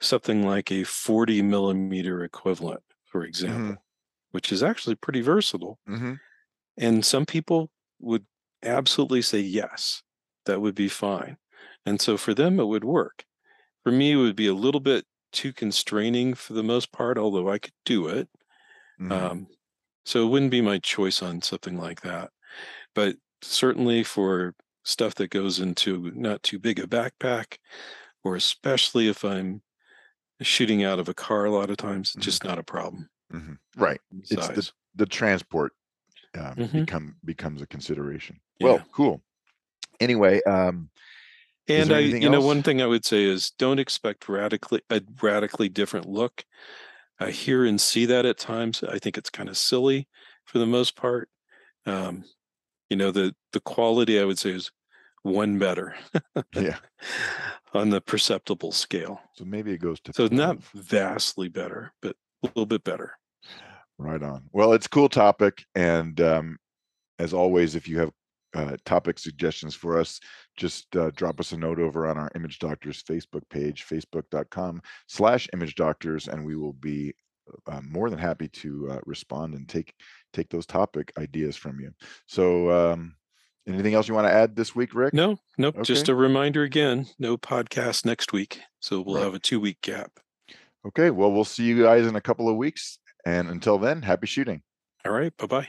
something 0.00 0.46
like 0.46 0.72
a 0.72 0.84
40 0.84 1.42
millimeter 1.42 2.24
equivalent, 2.24 2.82
for 3.06 3.24
example, 3.24 3.84
which 4.32 4.52
is 4.52 4.62
actually 4.62 4.96
pretty 4.96 5.22
versatile. 5.22 5.80
Mhm. 5.88 6.20
And 6.78 7.04
some 7.06 7.26
people 7.26 7.70
would 8.00 8.26
absolutely 8.62 9.22
say 9.22 9.40
yes, 9.40 10.02
that 10.46 10.60
would 10.60 10.74
be 10.74 10.88
fine. 10.88 11.38
And 11.86 12.00
so 12.00 12.16
for 12.16 12.34
them, 12.34 12.60
it 12.60 12.66
would 12.66 12.84
work. 12.84 13.24
For 13.84 13.92
me, 13.92 14.12
it 14.12 14.16
would 14.16 14.36
be 14.36 14.46
a 14.48 14.54
little 14.54 14.80
bit 14.80 15.06
too 15.32 15.52
constraining 15.52 16.34
for 16.34 16.54
the 16.54 16.62
most 16.64 16.92
part, 16.92 17.18
although 17.18 17.48
I 17.50 17.58
could 17.58 17.74
do 17.84 18.08
it. 18.08 18.28
Mhm. 18.98 19.34
Um, 19.34 19.48
so 20.06 20.26
it 20.26 20.30
wouldn't 20.30 20.50
be 20.52 20.62
my 20.62 20.78
choice 20.78 21.22
on 21.22 21.42
something 21.42 21.76
like 21.78 22.02
that. 22.02 22.32
But 22.94 23.16
certainly 23.42 24.04
for 24.04 24.54
stuff 24.84 25.16
that 25.16 25.28
goes 25.30 25.60
into 25.60 26.12
not 26.12 26.42
too 26.44 26.58
big 26.60 26.78
a 26.80 26.86
backpack, 26.86 27.58
or 28.24 28.36
especially 28.36 29.08
if 29.08 29.24
I'm 29.24 29.62
shooting 30.42 30.84
out 30.84 31.00
of 31.00 31.08
a 31.08 31.14
car 31.14 31.46
a 31.46 31.52
lot 31.52 31.70
of 31.70 31.78
times, 31.78 32.16
Mhm. 32.16 32.20
just 32.20 32.44
not 32.44 32.58
a 32.58 32.64
problem. 32.64 33.08
Mhm. 33.32 33.58
Right. 33.76 34.00
It's 34.30 34.48
the 34.50 34.70
the 34.94 35.06
transport 35.06 35.72
um, 36.34 36.56
Mhm. 36.56 36.86
become 36.86 37.18
becomes 37.24 37.62
a 37.62 37.66
consideration. 37.66 38.40
Yeah. 38.58 38.78
Well, 38.78 38.86
cool. 38.92 39.22
Anyway, 40.00 40.42
um, 40.44 40.90
And 41.68 41.92
I, 41.92 42.00
you 42.00 42.28
know, 42.28 42.40
one 42.40 42.62
thing 42.62 42.82
I 42.82 42.86
would 42.86 43.04
say 43.04 43.24
is 43.24 43.50
don't 43.58 43.78
expect 43.78 44.28
radically 44.28 44.82
a 44.90 45.00
radically 45.22 45.68
different 45.68 46.08
look. 46.08 46.44
I 47.18 47.30
hear 47.30 47.64
and 47.64 47.80
see 47.80 48.06
that 48.06 48.26
at 48.26 48.38
times. 48.38 48.82
I 48.82 48.98
think 48.98 49.16
it's 49.16 49.30
kind 49.30 49.48
of 49.48 49.56
silly 49.56 50.08
for 50.44 50.58
the 50.58 50.66
most 50.66 50.96
part. 50.96 51.28
Um, 51.86 52.24
you 52.90 52.96
know, 52.96 53.10
the 53.10 53.34
the 53.52 53.60
quality 53.60 54.20
I 54.20 54.24
would 54.24 54.38
say 54.38 54.50
is 54.50 54.70
one 55.22 55.58
better 55.58 55.94
yeah. 56.54 56.76
on 57.74 57.90
the 57.90 58.00
perceptible 58.00 58.72
scale. 58.72 59.20
So 59.34 59.44
maybe 59.44 59.72
it 59.72 59.78
goes 59.78 60.00
to 60.00 60.12
So 60.12 60.28
not 60.30 60.62
vastly 60.74 61.48
better, 61.48 61.92
but 62.02 62.14
a 62.42 62.48
little 62.48 62.66
bit 62.66 62.84
better. 62.84 63.12
Right 63.96 64.22
on. 64.22 64.42
Well, 64.52 64.72
it's 64.74 64.86
a 64.86 64.90
cool 64.90 65.08
topic, 65.08 65.64
and 65.74 66.20
um, 66.20 66.58
as 67.18 67.32
always, 67.32 67.74
if 67.74 67.88
you 67.88 68.00
have 68.00 68.10
uh, 68.54 68.76
topic 68.84 69.18
suggestions 69.18 69.74
for 69.74 69.98
us, 69.98 70.20
just 70.56 70.94
uh, 70.96 71.10
drop 71.16 71.40
us 71.40 71.52
a 71.52 71.56
note 71.58 71.78
over 71.80 72.06
on 72.06 72.16
our 72.16 72.30
Image 72.34 72.58
Doctors 72.58 73.02
Facebook 73.02 73.42
page, 73.50 73.84
facebook.com 73.86 74.80
slash 75.08 75.48
image 75.52 75.74
doctors, 75.74 76.28
and 76.28 76.44
we 76.44 76.56
will 76.56 76.72
be 76.74 77.12
uh, 77.66 77.80
more 77.82 78.08
than 78.10 78.18
happy 78.18 78.48
to 78.48 78.88
uh, 78.92 78.98
respond 79.04 79.54
and 79.54 79.68
take 79.68 79.92
take 80.32 80.48
those 80.48 80.66
topic 80.66 81.12
ideas 81.18 81.56
from 81.56 81.78
you. 81.80 81.90
So, 82.26 82.70
um, 82.70 83.16
anything 83.68 83.94
else 83.94 84.08
you 84.08 84.14
want 84.14 84.26
to 84.26 84.32
add 84.32 84.56
this 84.56 84.74
week, 84.74 84.94
Rick? 84.94 85.12
No, 85.14 85.36
nope. 85.58 85.82
Just 85.82 86.08
a 86.08 86.14
reminder 86.14 86.62
again, 86.62 87.06
no 87.18 87.36
podcast 87.36 88.04
next 88.04 88.32
week. 88.32 88.60
So 88.80 89.00
we'll 89.00 89.16
Right. 89.16 89.24
have 89.24 89.34
a 89.34 89.38
two 89.38 89.60
week 89.60 89.78
gap. 89.82 90.12
Okay. 90.86 91.10
Well, 91.10 91.32
we'll 91.32 91.44
see 91.44 91.64
you 91.64 91.82
guys 91.82 92.06
in 92.06 92.16
a 92.16 92.20
couple 92.20 92.48
of 92.48 92.56
weeks, 92.56 92.98
and 93.26 93.48
until 93.48 93.78
then, 93.78 94.02
happy 94.02 94.26
shooting. 94.26 94.62
All 95.04 95.12
right. 95.12 95.36
Bye 95.36 95.46
bye. 95.46 95.68